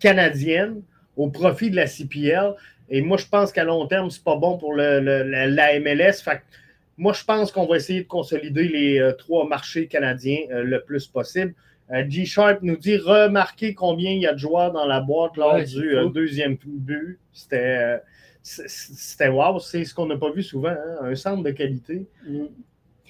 [0.00, 0.82] canadiennes
[1.16, 2.54] au profit de la CPL.
[2.88, 6.22] Et moi, je pense qu'à long terme, c'est pas bon pour le, la, MLS.
[6.22, 6.42] Fait
[6.96, 11.06] moi, je pense qu'on va essayer de consolider les euh, trois marchés canadiens le plus
[11.06, 11.54] possible.
[11.92, 15.62] Euh, G-Sharp nous dit remarquez combien il y a de joueurs dans la boîte lors
[15.62, 17.18] du euh, deuxième but.
[17.32, 17.98] C'était euh,
[18.42, 22.44] c'était wow, c'est ce qu'on n'a pas vu souvent, hein, un centre de qualité mm.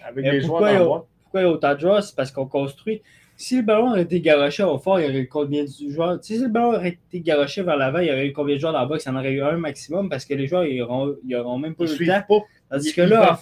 [0.05, 1.05] avec des joueurs dans la boîte.
[1.23, 2.03] Pourquoi il y a autant de joueurs?
[2.03, 3.03] C'est parce qu'on construit.
[3.39, 6.19] Si le ballon aurait été garoché au fort, il y aurait eu combien de joueurs?
[6.23, 8.73] Si le ballon aurait été garoché vers l'avant, il y aurait eu combien de joueurs
[8.73, 10.79] dans la box Il y en aurait eu un maximum parce que les joueurs, ils
[10.79, 12.45] n'auront même pas eu le temps.
[12.71, 13.39] Tandis que là,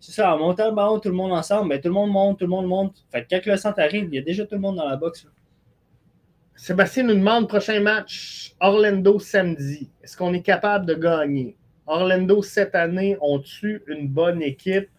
[0.00, 2.10] c'est ça, en montant le ballon, tout le monde ensemble, mais ben, tout le monde
[2.10, 3.04] monte, tout le monde monte.
[3.10, 4.96] Fait que quand le centre arrive, il y a déjà tout le monde dans la
[4.96, 5.26] boxe.
[6.54, 9.90] Sébastien nous demande prochain match Orlando samedi.
[10.02, 11.56] Est-ce qu'on est capable de gagner?
[11.86, 14.90] Orlando cette année ont-tu une bonne équipe?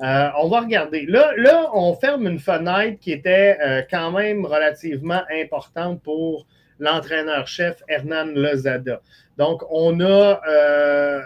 [0.00, 1.06] Euh, on va regarder.
[1.06, 6.46] Là, on ferme une fenêtre qui était euh, quand même relativement importante pour
[6.78, 9.00] l'entraîneur-chef Hernan Lozada.
[9.38, 11.20] Donc, on a euh,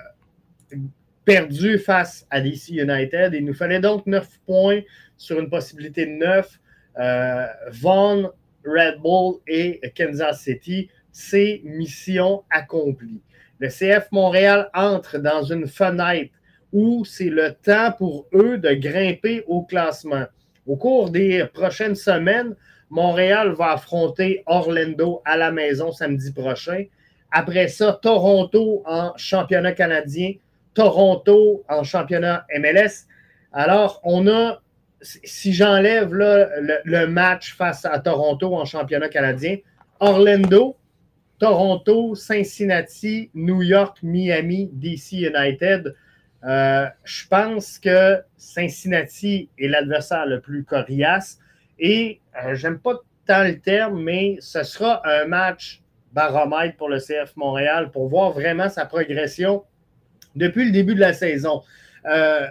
[1.25, 3.33] perdu face à DC United.
[3.35, 4.81] Il nous fallait donc 9 points
[5.17, 6.59] sur une possibilité de 9.
[6.99, 8.31] Euh, Vaughan,
[8.65, 13.21] Red Bull et Kansas City, c'est mission accomplie.
[13.59, 16.33] Le CF Montréal entre dans une fenêtre
[16.73, 20.25] où c'est le temps pour eux de grimper au classement.
[20.67, 22.55] Au cours des prochaines semaines,
[22.91, 26.85] Montréal va affronter Orlando à la maison samedi prochain.
[27.31, 30.35] Après ça, Toronto en championnat canadien,
[30.75, 33.07] Toronto en championnat MLS.
[33.53, 34.61] Alors, on a,
[35.01, 39.59] si j'enlève le, match face à Toronto en championnat canadien,
[40.01, 40.77] Orlando,
[41.39, 45.95] Toronto, Cincinnati, New York, Miami, DC United.
[46.45, 51.39] Euh, je pense que Cincinnati est l'adversaire le plus coriace
[51.79, 55.83] et euh, j'aime pas tant le terme, mais ce sera un match
[56.13, 59.65] baromètre pour le CF Montréal pour voir vraiment sa progression
[60.35, 61.63] depuis le début de la saison.
[62.07, 62.47] Euh,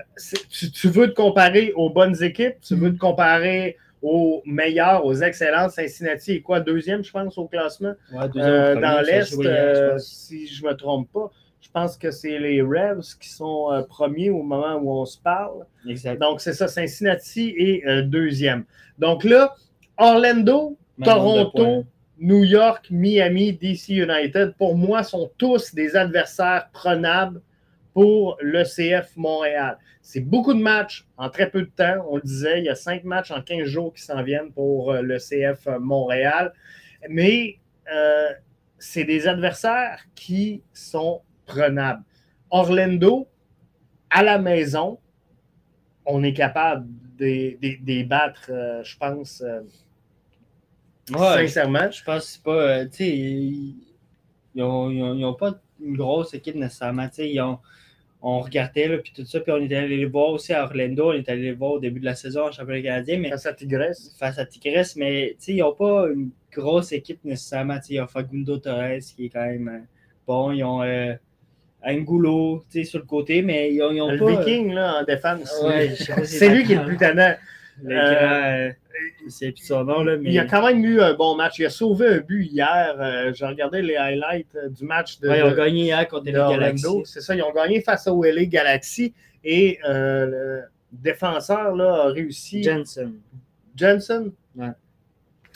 [0.50, 5.72] tu, veux te comparer aux bonnes équipes, tu veux te comparer aux meilleurs, aux excellentes.
[5.72, 7.94] Cincinnati est quoi, deuxième, je pense, au classement?
[8.14, 9.30] Euh, dans l'Est,
[10.00, 11.32] si je ne me trompe pas.
[11.66, 15.66] Je pense que c'est les Revs qui sont premiers au moment où on se parle.
[16.20, 18.66] Donc, c'est ça, Cincinnati est deuxième.
[19.00, 19.56] Donc là,
[19.98, 21.86] Orlando, Même Toronto.
[22.18, 27.42] New York, Miami, DC United, pour moi, sont tous des adversaires prenables
[27.94, 29.78] pour le CF Montréal.
[30.02, 32.06] C'est beaucoup de matchs en très peu de temps.
[32.10, 34.92] On le disait, il y a cinq matchs en 15 jours qui s'en viennent pour
[34.92, 36.54] euh, le CF Montréal.
[37.10, 37.58] Mais
[37.94, 38.30] euh,
[38.78, 42.04] c'est des adversaires qui sont prenables.
[42.50, 43.28] Orlando,
[44.10, 45.00] à la maison,
[46.06, 46.88] on est capable
[47.18, 49.62] de de- de les battre, euh, je pense, euh,
[51.12, 51.90] Ouais, sincèrement.
[51.92, 52.52] Je pense que c'est pas.
[52.80, 53.76] euh, tu sais, ils
[54.56, 57.08] n'ont pas une grosse équipe nécessairement.
[57.10, 57.60] Tu sais, ils ont-
[58.22, 61.10] on regardait, là, puis tout ça, puis on était allé les voir aussi à Orlando.
[61.12, 63.46] On est allé les voir au début de la saison en championnat canadien, mais Face
[63.46, 64.16] à Tigresse.
[64.18, 67.80] face à Tigres, mais ils n'ont pas une grosse équipe nécessairement.
[67.82, 69.86] Sais, ils ont Facundo Torres qui est quand même
[70.26, 70.52] bon.
[70.54, 71.14] Ils ont euh,
[71.86, 74.26] Angulo tu sais, sur le côté, mais ils ont, ils ont Le pas.
[74.26, 75.54] euh, Viking, là, en défense.
[75.64, 75.90] Ouais,
[76.24, 77.36] c'est lui qui est le plus tannant.
[77.84, 78.72] Le euh,
[79.28, 80.32] sais plus son nom, là, mais.
[80.32, 81.60] Il a quand même eu un bon match.
[81.60, 82.96] Il a sauvé un but hier.
[83.00, 86.26] Euh, J'ai regardé les highlights euh, du match de, Ouais, ils ont gagné hier contre
[86.26, 86.32] les.
[86.32, 86.86] Galaxy.
[87.04, 89.14] C'est ça, ils ont gagné face au LA Galaxy.
[89.44, 90.62] Et euh, le
[90.92, 92.64] défenseur là, a réussi.
[92.64, 93.14] Jensen.
[93.76, 94.70] Johnson, Ouais.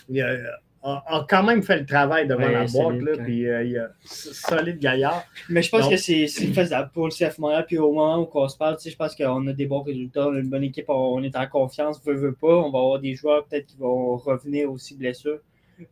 [0.10, 0.36] il a,
[0.84, 2.70] a- a quand même fait le travail devant Ouais, la boîte.
[2.70, 5.24] solide, Là, puis, euh, il a s- solide gaillard.
[5.50, 7.66] Mais je pense Donc- que c'est c'est faisable pour le CF Montréal.
[7.68, 9.82] Puis au moment où on se parle, tu sais, je pense qu'on a des bons
[9.82, 12.48] résultats, on a une bonne équipe, on, on est en confiance, veut, veut pas.
[12.56, 15.40] On va avoir des joueurs peut-être qui vont revenir aussi blessures.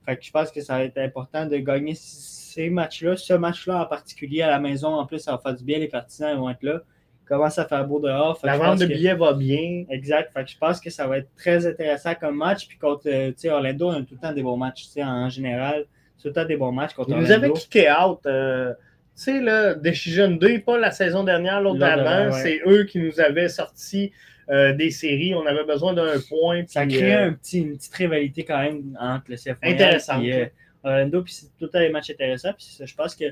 [0.05, 3.15] Fait que je pense que ça va être important de gagner ces matchs-là.
[3.17, 5.79] Ce match-là en particulier à la maison, en plus, ça va faire du bien.
[5.79, 6.81] Les partisans ils vont être là.
[7.27, 8.39] Commence à faire beau dehors.
[8.43, 9.83] La vente de que- billets va bien.
[9.89, 10.31] Exact.
[10.33, 12.67] Fait que je pense que ça va être très intéressant comme match.
[12.67, 14.85] Puis contre euh, Orlando, on a tout le temps des bons matchs.
[14.97, 15.85] En général,
[16.21, 18.19] tout le temps des bons matchs contre Il nous avait kické out.
[18.25, 18.73] euh,
[19.15, 22.31] tu sais, là, Decision 2, pas la saison dernière, l'autre d'avant.
[22.33, 22.41] ouais.
[22.43, 24.11] C'est eux qui nous avaient sorti
[24.49, 25.33] euh, des séries.
[25.35, 26.63] On avait besoin d'un point.
[26.67, 30.45] Ça crée euh, un petit, une petite rivalité quand même entre le CF et euh,
[30.83, 31.21] Orlando.
[31.23, 32.53] Puis c'est tout le temps des matchs intéressants.
[32.53, 33.25] Puis je pense que,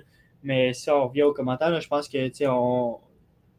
[0.43, 2.97] mais si on revient aux commentaires, là, je pense que tu sais, on,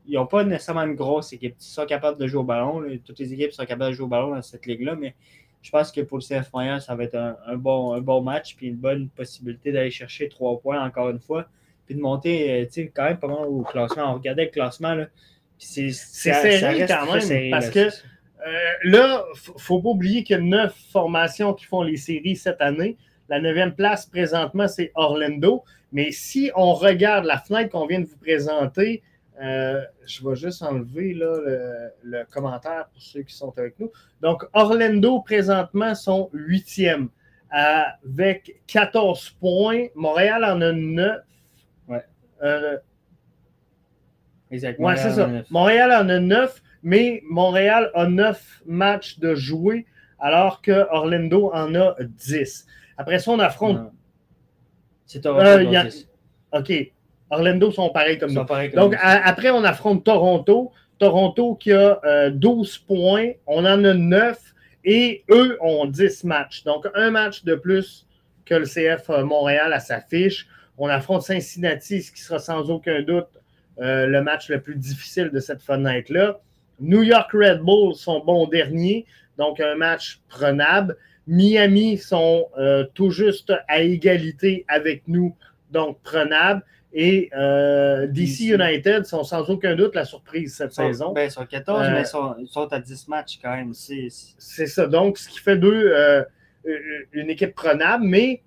[0.06, 1.54] ils n'ont pas nécessairement une grosse équipe.
[1.58, 2.80] Ils sont capables de jouer au ballon.
[2.80, 2.94] là.
[3.04, 4.94] Toutes les équipes sont capables de jouer au ballon dans cette ligue-là.
[4.94, 5.14] Mais
[5.62, 8.22] je pense que pour le CF Montréal, ça va être un, un bon, un bon
[8.22, 8.56] match.
[8.56, 11.46] Puis une bonne possibilité d'aller chercher trois points encore une fois.
[11.86, 14.12] Puis de monter euh, tu sais, quand même pas mal au classement.
[14.12, 14.94] On regardait le classement.
[14.94, 15.06] Là,
[15.58, 17.94] c'est serré quand même, serré, parce là, que-.
[18.46, 18.52] Euh,
[18.84, 19.24] là,
[19.56, 22.96] faut pas oublier qu'il y a neuf formations qui font les séries cette année.
[23.28, 25.64] La neuvième place, présentement, c'est Orlando.
[25.92, 29.02] Mais si on regarde la fenêtre qu'on vient de vous présenter,
[29.42, 33.90] euh, je vais juste enlever là, le, le commentaire pour ceux qui sont avec nous.
[34.22, 37.08] Donc, Orlando, présentement, sont huitièmes
[37.50, 39.86] avec 14 points.
[39.94, 41.20] Montréal en a 9.
[41.88, 42.04] Ouais.
[42.42, 42.78] Euh,
[44.50, 44.88] Exactement.
[44.88, 45.28] Ouais, c'est ça.
[45.50, 49.86] Montréal en a 9, mais Montréal a 9 matchs de jouer,
[50.20, 52.66] alors que Orlando en a 10.
[52.96, 53.90] Après ça, on affronte.
[55.04, 55.44] C'est Toronto.
[55.44, 56.08] Euh, qui ont y a- 10.
[56.52, 56.92] OK.
[57.30, 58.44] Orlando sont pareils comme nous.
[58.44, 58.98] comme Donc, nous.
[59.00, 60.72] à- après, on affronte Toronto.
[60.98, 63.32] Toronto qui a euh, 12 points.
[63.46, 64.38] On en a 9
[64.84, 66.64] et eux ont 10 matchs.
[66.64, 68.06] Donc, un match de plus
[68.44, 70.46] que le CF Montréal à sa fiche.
[70.78, 73.28] On affronte Cincinnati, ce qui sera sans aucun doute
[73.80, 76.38] euh, le match le plus difficile de cette fenêtre-là.
[76.80, 79.04] New York Red Bulls sont bons derniers,
[79.38, 80.96] donc un match prenable.
[81.26, 85.34] Miami sont euh, tout juste à égalité avec nous,
[85.72, 86.62] donc prenable.
[86.98, 88.40] Et euh, DC.
[88.54, 91.12] United sont sans aucun doute la surprise cette sont- saison.
[91.12, 93.74] ben, ils sont 14, Euh, mais ils sont, ils sont à 10 matchs quand même.
[93.74, 94.86] C'est- ça.
[94.86, 96.24] Donc, ce qui fait d'eux euh,
[97.12, 98.42] une équipe prenable, mais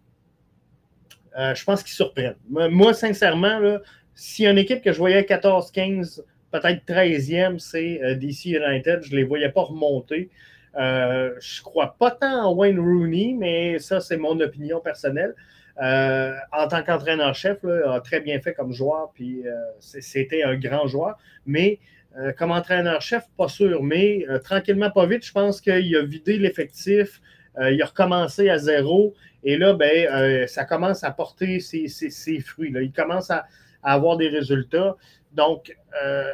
[1.38, 2.36] je pense qu'ils surprennent.
[2.50, 3.78] Moi, sincèrement,
[4.16, 9.04] s'il y a une équipe que je voyais 14-15, peut-être 13e, c'est DC United.
[9.04, 10.30] Je ne les voyais pas remonter.
[10.76, 15.34] Je ne crois pas tant en Wayne Rooney, mais ça, c'est mon opinion personnelle.
[15.82, 20.56] Euh, en tant qu'entraîneur-chef, il a très bien fait comme joueur, puis euh, c'était un
[20.56, 21.18] grand joueur.
[21.46, 21.80] Mais
[22.18, 23.82] euh, comme entraîneur-chef, pas sûr.
[23.84, 27.22] Mais tranquillement, pas vite, je pense qu'il a vidé l'effectif.
[27.62, 29.14] il a recommencé à zéro.
[29.44, 32.72] Et là, ben, ça commence à porter ses, ses- ses fruits.
[32.72, 32.82] là.
[32.82, 33.46] Il commence à,
[33.84, 34.98] à avoir des résultats.
[35.32, 35.74] Donc,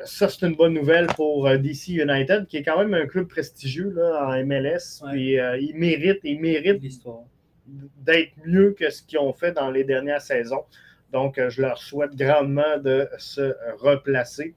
[0.05, 3.91] ça, c'est une bonne nouvelle pour DC United, qui est quand même un club prestigieux
[3.95, 5.03] là, en MLS.
[5.03, 5.11] Ouais.
[5.11, 5.37] Puis,
[5.67, 7.25] il mérite, il mérite l'histoire.
[7.67, 10.63] D'être mieux que ce qu'ils ont fait dans les dernières saisons.
[11.11, 14.53] Donc, euh, je leur souhaite grandement de se replacer.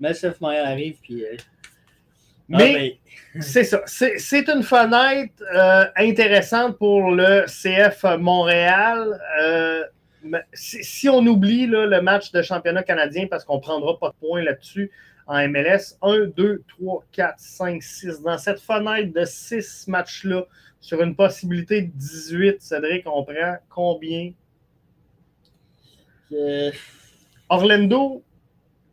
[0.00, 1.24] Mais CF Montréal arrive, puis.
[1.24, 1.36] euh,
[2.48, 2.98] Mais
[3.34, 3.82] ah, c'est ça.
[3.86, 9.20] C'est une fenêtre euh, intéressante pour le CF Montréal.
[9.42, 9.84] Euh,
[10.52, 14.08] si, si on oublie là, le match de championnat canadien, parce qu'on ne prendra pas
[14.08, 14.90] de points là-dessus
[15.28, 15.96] en MLS.
[16.02, 18.22] 1, 2, 3, 4, 5, 6.
[18.22, 20.44] Dans cette fenêtre de 6 matchs-là,
[20.80, 24.32] sur une possibilité de 18, Cédric, on prend combien?
[26.32, 26.70] Euh,
[27.48, 28.22] Orlando,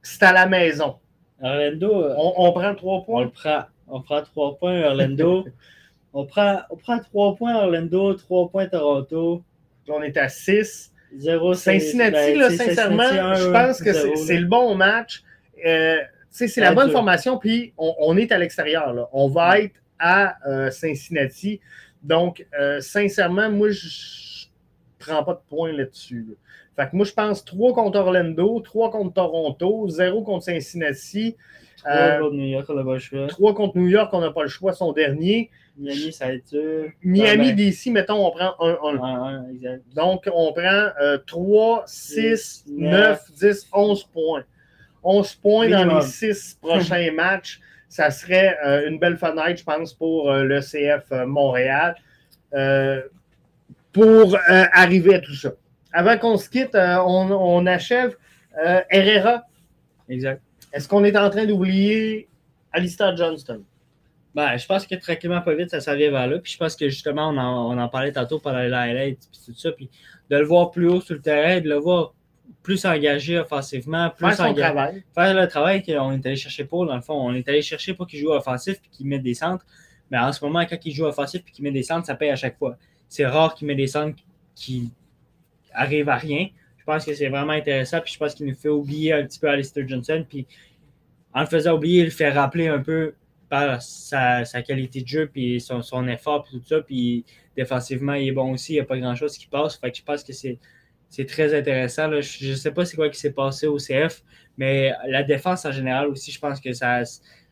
[0.02, 0.96] c'est à la maison.
[1.42, 3.24] Orlando, euh, On, on prend 3 on points.
[3.26, 3.64] le prend.
[3.88, 5.46] On prend 3 points Orlando.
[6.14, 9.44] on, prend, on prend 3 points Orlando, 3 points Toronto,
[9.90, 10.92] On est à 6.
[11.18, 15.24] 0 Cincinnati, là, sincèrement, je pense que c'est- le bon match.
[15.66, 15.98] Euh,
[16.48, 19.10] c'est la bonne formation, puis on, on est à l'extérieur.
[19.14, 21.62] On va être à euh, Cincinnati.
[22.04, 23.88] Donc, euh, sincèrement, moi, je
[25.06, 26.26] je prends pas de points là-dessus.
[26.28, 26.36] là.
[26.84, 31.36] Fait que moi, je pense 3 contre Orlando, 3 contre Toronto, 0 contre Cincinnati,
[31.80, 33.28] 3 Euh, contre New York, on n'a pas le choix.
[33.28, 35.52] 3 contre New York, on n'a pas le choix, son dernier.
[35.78, 36.90] Miami, ça va être dur.
[37.04, 39.04] Miami, ben, DC, mettons, on prend 1-1.
[39.04, 39.84] un, un, exact.
[39.94, 44.44] Donc, on prend euh, 3, 6, Six, 9, 10, 11 points.
[45.06, 46.00] 11 points dans Minimum.
[46.02, 47.60] les 6 prochains matchs.
[47.88, 51.96] Ça serait euh, une belle fenêtre, je pense, pour euh, le CF euh, Montréal
[52.54, 53.02] euh,
[53.94, 55.52] pour arriver à tout ça.
[55.94, 58.18] Avant qu'on se quitte, on, on achève.
[58.90, 59.44] Herrera,
[60.10, 60.42] Exact.
[60.74, 62.28] est-ce qu'on est en train d'oublier
[62.74, 63.64] Alistair Johnston?
[64.34, 66.40] Ben, je pense que tranquillement, pas vite, ça s'en vient vers là.
[66.40, 69.42] Puis je pense que justement, on en, on en parlait tantôt pendant les highlights puis
[69.46, 69.72] tout ça.
[69.72, 69.90] Puis
[70.30, 72.14] de le voir plus haut sur le terrain, de le voir
[72.64, 74.62] plus engagé offensivement, plus Faire son engagé.
[74.62, 75.04] travail.
[75.14, 77.14] faire le travail qu'on est allé chercher pour, dans le fond.
[77.14, 79.66] On est allé chercher pour qu'il joue offensif et qu'il mette des centres.
[80.12, 82.30] Mais en ce moment, quand il joue offensif et qu'il met des centres, ça paye
[82.30, 82.78] à chaque fois.
[83.08, 84.18] C'est rare qu'il met des centres
[84.56, 84.92] qui
[85.74, 86.48] arrivent à rien.
[86.78, 88.00] Je pense que c'est vraiment intéressant.
[88.02, 90.26] Puis je pense qu'il nous fait oublier un petit peu Alistair Johnson.
[90.28, 90.48] Puis
[91.34, 93.14] en le faisant oublier, il le fait rappeler un peu
[93.50, 96.82] par sa, sa qualité de jeu puis son, son effort puis tout ça.
[96.82, 97.26] Puis
[97.56, 98.74] défensivement, il est bon aussi.
[98.74, 99.76] Il n'y a pas grand-chose qui passe.
[99.78, 100.60] Fait que je pense que c'est
[101.16, 102.08] c'est très intéressant.
[102.08, 102.20] là.
[102.22, 104.22] Je ne sais pas c'est quoi qui s'est passé au CF,
[104.58, 107.02] mais la défense en général aussi, je pense que ça.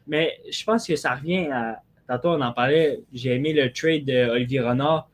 [0.07, 1.81] Mais je pense que ça revient à.
[2.07, 2.99] Tantôt, on en parlait.
[3.13, 5.09] J'ai aimé le trade d'Olivier Renard.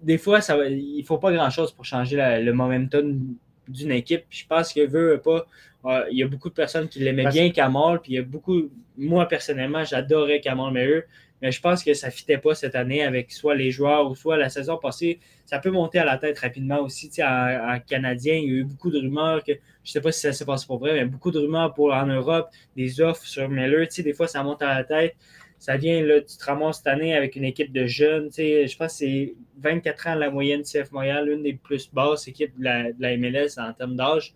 [0.00, 3.20] Des fois, ça, il ne faut pas grand-chose pour changer la- le momentum
[3.68, 4.24] d'une équipe.
[4.30, 5.46] Je pense que veut pas.
[5.84, 8.00] euh, il y a beaucoup de personnes qui l'aimaient bien, Kamal.
[8.00, 8.70] Puis il y a beaucoup.
[8.96, 11.02] Moi, personnellement, j'adorais Kamal Meilleur.
[11.40, 14.14] Mais je pense que ça ne fitait pas cette année avec soit les joueurs ou
[14.14, 17.10] soit la saison passée ça peut monter à la tête rapidement aussi.
[17.20, 20.12] En, en Canadien, il y a eu beaucoup de rumeurs que, je ne sais pas
[20.12, 23.24] si ça s'est passé pour vrai, mais beaucoup de rumeurs pour en Europe, des offres
[23.24, 23.86] sur Miller.
[23.88, 25.16] Des fois, ça monte à la tête.
[25.58, 28.28] Ça vient, là, tu te ramasses cette année avec une équipe de jeunes.
[28.36, 32.28] Je pense que c'est 24 ans la moyenne du CF Montréal, l'une des plus basses
[32.28, 32.64] équipes de
[32.98, 34.34] la, MLS en termes d'âge.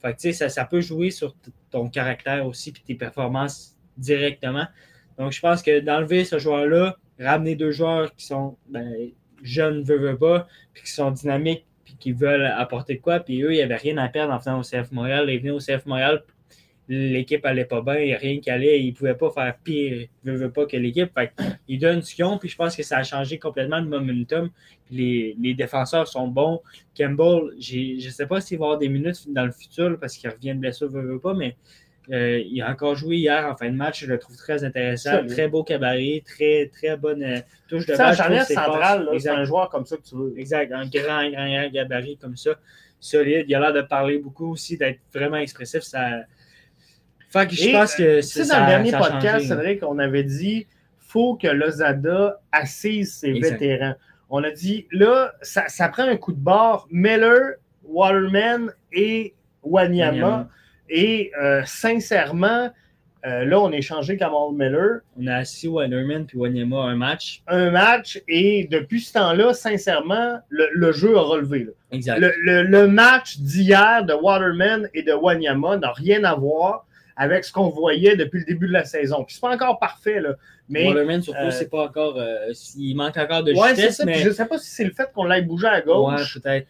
[0.00, 1.34] Fait que, ça, ça peut jouer sur
[1.72, 4.66] ton caractère aussi puis tes performances directement.
[5.18, 9.10] Donc, je pense que d'enlever ce joueur-là, ramener deux joueurs qui sont ben,
[9.42, 13.20] jeunes, veut, veut pas, puis qui sont dynamiques, puis qui veulent apporter quoi.
[13.20, 15.28] Puis eux, il n'y avait rien à perdre en venant au CF Montréal.
[15.28, 16.22] Ils venaient au CF Montréal,
[16.88, 19.56] l'équipe allait pas bien, il n'y a rien qui allait, ils ne pouvaient pas faire
[19.62, 21.10] pire, veut, veut pas que l'équipe.
[21.68, 24.50] Ils donnent ce qu'ils ont, puis je pense que ça a changé complètement le momentum.
[24.86, 26.60] Puis les, défenseurs sont bons.
[26.96, 30.28] Campbell, je ne sais pas s'il va avoir des minutes dans le futur, parce qu'il
[30.28, 31.56] revient de blessure, veut, veut pas, mais
[32.12, 34.00] euh, il a encore joué hier en fin de match.
[34.04, 35.24] Je le trouve très intéressant.
[35.26, 37.38] Très beau cabaret, très, très bonne euh,
[37.68, 38.14] touche de balle.
[38.46, 38.54] C'est
[39.14, 39.34] Exact.
[39.34, 40.34] un joueur comme ça que tu veux.
[40.36, 42.50] Exact, un grand, grand, grand gabarit comme ça,
[43.00, 43.46] solide.
[43.48, 45.82] Il a l'air de parler beaucoup aussi, d'être vraiment expressif.
[45.82, 46.22] Ça...
[47.30, 48.56] Fait que je Et, pense que c'est ça.
[48.56, 49.46] dans le dernier ça podcast.
[49.46, 50.66] Cédric, on avait dit
[50.98, 53.52] faut que Lozada assise ses Exact.
[53.52, 53.94] vétérans.
[54.28, 56.86] On a dit là, ça, ça prend un coup de barre.
[56.90, 57.54] Miller,
[57.84, 60.12] Waterman et Wanyama.
[60.12, 60.48] Wanyama.
[60.94, 62.70] Et euh, sincèrement,
[63.24, 67.40] euh, là, on a échangé Kamal Miller On a assis Waterman puis Wanyama un match.
[67.46, 71.60] un match et depuis ce temps-là, sincèrement, le, le jeu a relevé.
[71.64, 71.70] là.
[71.92, 72.18] Exact.
[72.18, 76.84] Le, le- le match d'hier de Waterman et de Wanyama n'a rien à voir
[77.16, 79.24] avec ce qu'on voyait depuis le début de la saison.
[79.24, 80.34] Puis c'est pas encore parfait, là.
[80.68, 82.18] Mais Waterman, surtout, euh, c'est pas encore.
[82.18, 84.04] euh, il manque encore de ouais, justesse, ça.
[84.04, 84.18] Mais.
[84.18, 86.38] je sais pas si c'est le fait qu'on l'ait bougé à Ouais, gauche.
[86.40, 86.66] peut-être.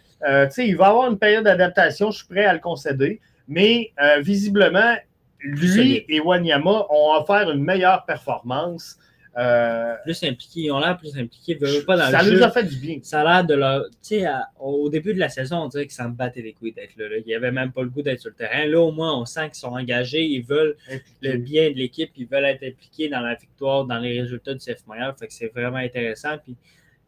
[0.49, 3.21] Tu sais, il va avoir une période d'adaptation, je suis prêt à le concéder.
[3.49, 4.97] Mais euh, visiblement,
[5.41, 8.99] lui et Wanyama ont offert une meilleure performance.
[9.39, 10.61] Euh, Plus impliqués.
[10.61, 11.57] Ils ont l'air plus impliqués.
[11.87, 12.99] Pas dans ça le nous a fait du bien.
[13.03, 13.85] Ça a l'air de leur.
[14.03, 14.27] Tu sais,
[14.61, 17.17] au début de la saison, on dirait qu'ils s'en battaient les couilles d'être là, là.
[17.25, 18.67] Ils n'avaient même pas le goût d'être sur le terrain.
[18.67, 20.23] Là, au moins, on sent qu'ils sont engagés.
[20.23, 20.77] Ils veulent
[21.23, 22.11] le bien de l'équipe.
[22.17, 25.15] Ils veulent être impliqués dans la victoire, dans les résultats du CF Montréal.
[25.19, 26.37] Fait que c'est vraiment intéressant.
[26.37, 26.55] Puis,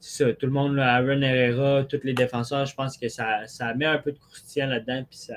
[0.00, 0.32] ça.
[0.32, 3.86] Tout le monde, là, Aaron Herrera, tous les défenseurs, je pense que ça, ça met
[3.86, 5.04] un peu de croustillant là-dedans.
[5.08, 5.34] Puis, ça,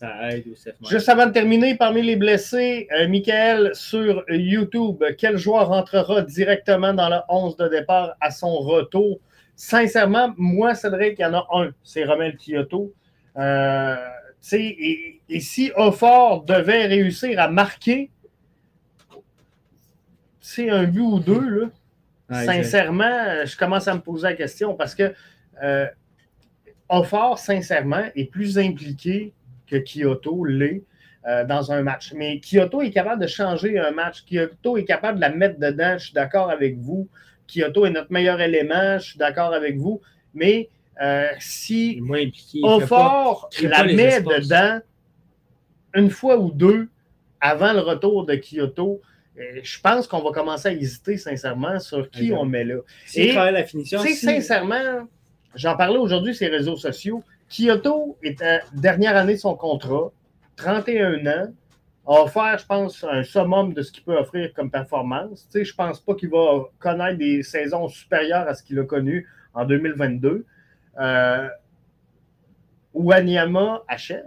[0.00, 0.44] ça aide.
[0.88, 6.94] Juste avant de terminer, parmi les blessés, euh, Michael sur YouTube, quel joueur rentrera directement
[6.94, 9.20] dans le 11 de départ à son retour?
[9.56, 12.94] Sincèrement, moi, Cédric, il y en a un, c'est Romel Kyoto.
[13.36, 13.96] Euh,
[14.52, 18.10] et, et si Offort devait réussir à marquer
[20.40, 21.70] c'est un but ou deux,
[22.28, 25.12] là, sincèrement, je commence à me poser la question parce que
[25.62, 25.86] euh,
[26.88, 29.34] Offort, sincèrement, est plus impliqué
[29.70, 30.82] que Kyoto l'est
[31.26, 32.12] euh, dans un match.
[32.14, 34.24] Mais Kyoto est capable de changer un match.
[34.24, 35.98] Kyoto est capable de la mettre dedans.
[35.98, 37.08] Je suis d'accord avec vous.
[37.46, 38.98] Kyoto est notre meilleur élément.
[38.98, 40.00] Je suis d'accord avec vous.
[40.34, 40.70] Mais
[41.02, 42.00] euh, si
[42.62, 44.80] Offort la met dedans
[45.94, 46.88] une fois ou deux
[47.40, 49.00] avant le retour de Kyoto,
[49.38, 52.76] euh, je pense qu'on va commencer à hésiter sincèrement sur qui on met là.
[53.14, 54.00] Et la finition.
[54.00, 55.08] Sincèrement,
[55.54, 57.22] j'en parlais aujourd'hui sur les réseaux sociaux.
[57.50, 60.12] Kyoto est à dernière année de son contrat,
[60.56, 61.52] 31 ans,
[62.06, 65.46] a offert, je pense, un summum de ce qu'il peut offrir comme performance.
[65.46, 68.78] Tu sais, je ne pense pas qu'il va connaître des saisons supérieures à ce qu'il
[68.78, 70.46] a connu en 2022.
[70.98, 71.48] Euh,
[72.94, 74.26] Wanyama achève.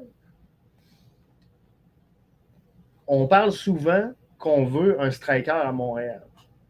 [3.07, 6.23] On parle souvent qu'on veut un striker à Montréal.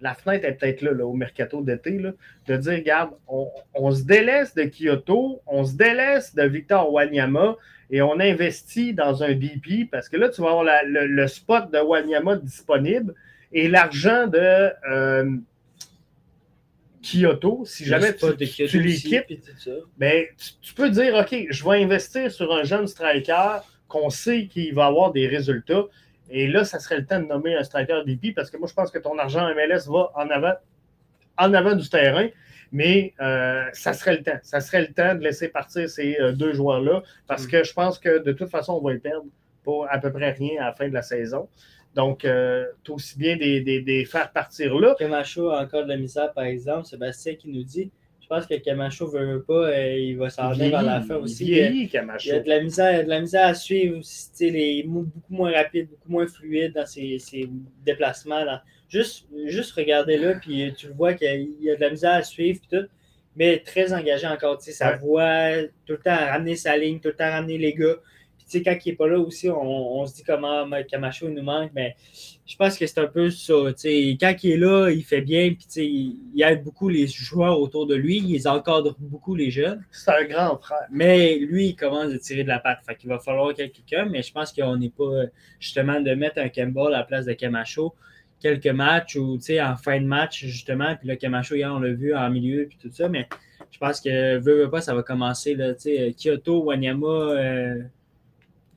[0.04, 4.64] La fenêtre est peut-être là, au mercato d'été, de dire, regarde, on, se délaisse de
[4.64, 7.56] Kyoto, on se délaisse de Victor Wanyama
[7.90, 11.80] et on investit dans un DP parce que là, tu vas avoir le, spot de
[11.80, 13.16] Wanyama disponible
[13.54, 15.38] et l'argent de euh,
[17.02, 18.26] Kyoto, si jamais tu,
[18.68, 19.26] tu l'équipes,
[19.98, 20.26] ben,
[20.62, 24.88] tu, peux dire, OK, je vais investir sur un jeune striker qu'on sait qu'il va
[24.88, 25.86] avoir des résultats.
[26.30, 28.74] Et là, ça serait le temps de nommer un striker DP parce que moi, je
[28.74, 30.54] pense que ton argent MLS va en avant,
[31.38, 32.28] en avant du terrain.
[32.72, 34.40] Mais euh, ça serait le temps.
[34.42, 37.50] Ça serait le temps de laisser partir ces euh, deux joueurs-là parce mm.
[37.52, 39.26] que je pense que de toute façon, on va les perdre
[39.64, 41.48] pour à peu près rien à la fin de la saison.
[41.94, 44.96] Donc, euh, aussi bien des, des, faire partir là.
[44.98, 46.88] Camacho a encore de la misère, par exemple.
[46.88, 47.92] Sébastien qui nous dit
[48.34, 51.46] pense que Camacho veut pas, et il va s'en venir vers la fin aussi.
[51.46, 52.30] Il, Camacho.
[52.30, 54.02] il y a de la misère, de la misère à suivre.
[54.40, 57.50] Les, beaucoup moins rapide, beaucoup moins fluide dans ses, ses
[57.86, 58.44] déplacements.
[58.90, 62.60] Juste, juste regardez-le, puis tu le vois qu'il y a de la misère à suivre,
[62.60, 62.88] puis tout,
[63.36, 64.62] mais très engagé encore.
[64.62, 65.52] Sa voix,
[65.86, 67.98] tout le temps à ramener sa ligne, tout le temps à ramener les gars
[68.54, 71.96] quand il n'est pas là aussi, on, se dit comment Camacho nous manque, mais
[72.46, 73.54] je pense que c'est un peu ça.
[73.54, 77.96] Quand il est là, il fait bien, puis il aide beaucoup les joueurs autour de
[77.96, 79.84] lui, il encadre beaucoup les jeunes.
[79.92, 80.88] C'est un grand frère.
[80.92, 82.80] Mais lui, il commence à tirer de la patte.
[82.86, 85.24] Fait qu'il va falloir quelqu'un, mais je pense qu'on n'est pas
[85.60, 87.96] justement de mettre un Campbell à la place de Camacho
[88.44, 90.96] quelques matchs ou en fin de match, justement.
[90.98, 93.28] Puis là, Camacho, hier, on l'a vu en milieu, puis tout ça, mais
[93.72, 95.56] je pense que veut, veut pas, ça va commencer.
[95.56, 97.82] Là, Kyoto, Wanyama, euh,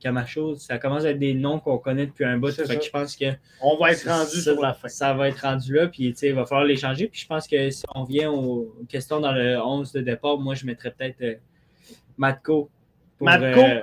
[0.07, 2.53] Camacho, ça commence à être des noms qu'on connaît depuis un bout.
[2.53, 3.25] Fait que je pense que.
[3.61, 4.87] On va être rendu sur la fin.
[4.87, 7.09] Ça va être rendu là, puis il va falloir les changer.
[7.09, 10.55] Puis je pense que si on vient aux questions dans le 11 de départ, moi,
[10.55, 11.35] je mettrais peut-être euh,
[12.19, 12.71] Matko.
[13.21, 13.81] Matko euh,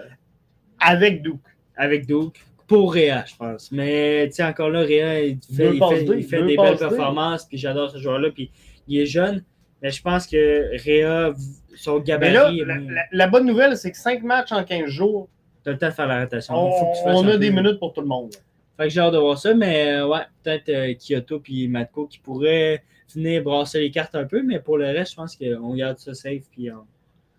[0.80, 1.42] avec Duke.
[1.76, 2.40] Avec Duke.
[2.68, 3.70] Pour Réa, je pense.
[3.74, 7.90] Mais tu sais, encore là, Réa, il fait, il fait, des belles performances, puis j'adore
[7.92, 8.30] ce joueur-là.
[8.32, 8.50] Puis
[8.88, 9.44] il est jeune,
[9.82, 11.34] mais je pense que Réa,
[11.76, 12.64] son gabarit.
[12.66, 15.28] Mais là, la, bonne nouvelle, c'est que 5 matchs en 15 jours,
[15.64, 16.56] tu as le temps de faire la rotation.
[17.06, 18.34] On, a des minutes pour tout le monde.
[18.78, 22.08] Fait que j'ai hâte de voir ça, mais euh, ouais, peut-être euh, Kyoto puis Matko
[22.08, 22.84] qui pourraient
[23.14, 26.14] venir brasser les cartes un peu, mais pour le reste, je pense qu'on garde ça
[26.14, 26.44] safe.
[26.52, 26.86] Puis on,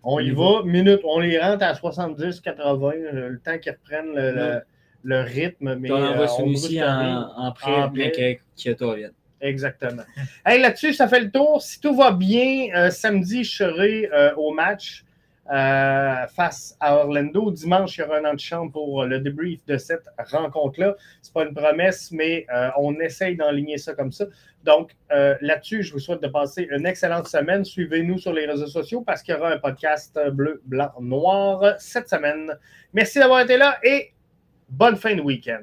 [0.03, 4.61] on y va, minute, on les rentre à 70, 80, le temps qu'ils reprennent le,
[5.03, 5.75] le, rythme.
[5.75, 9.11] Mais, on envoie celui-ci en, en, prêt, mais que Kyoto revienne.
[9.41, 10.03] Exactement.
[10.45, 11.61] hey, Là-dessus, ça fait le tour.
[11.61, 15.04] Si tout va bien, euh, samedi, je serai au match
[15.51, 17.51] euh, face à Orlando.
[17.51, 20.95] Dimanche, il y aura un antichambre pour le débrief de cette rencontre-là.
[21.21, 24.25] Ce n'est pas une promesse, mais euh, on essaye d'enligner ça comme ça.
[24.63, 27.63] Donc, euh, là-dessus, je vous souhaite de passer une excellente semaine.
[27.63, 32.09] Suivez-nous sur les réseaux sociaux parce qu'il y aura un podcast bleu, blanc, noir cette
[32.09, 32.57] semaine.
[32.93, 34.13] Merci d'avoir été là et
[34.69, 35.61] bonne fin de week-end.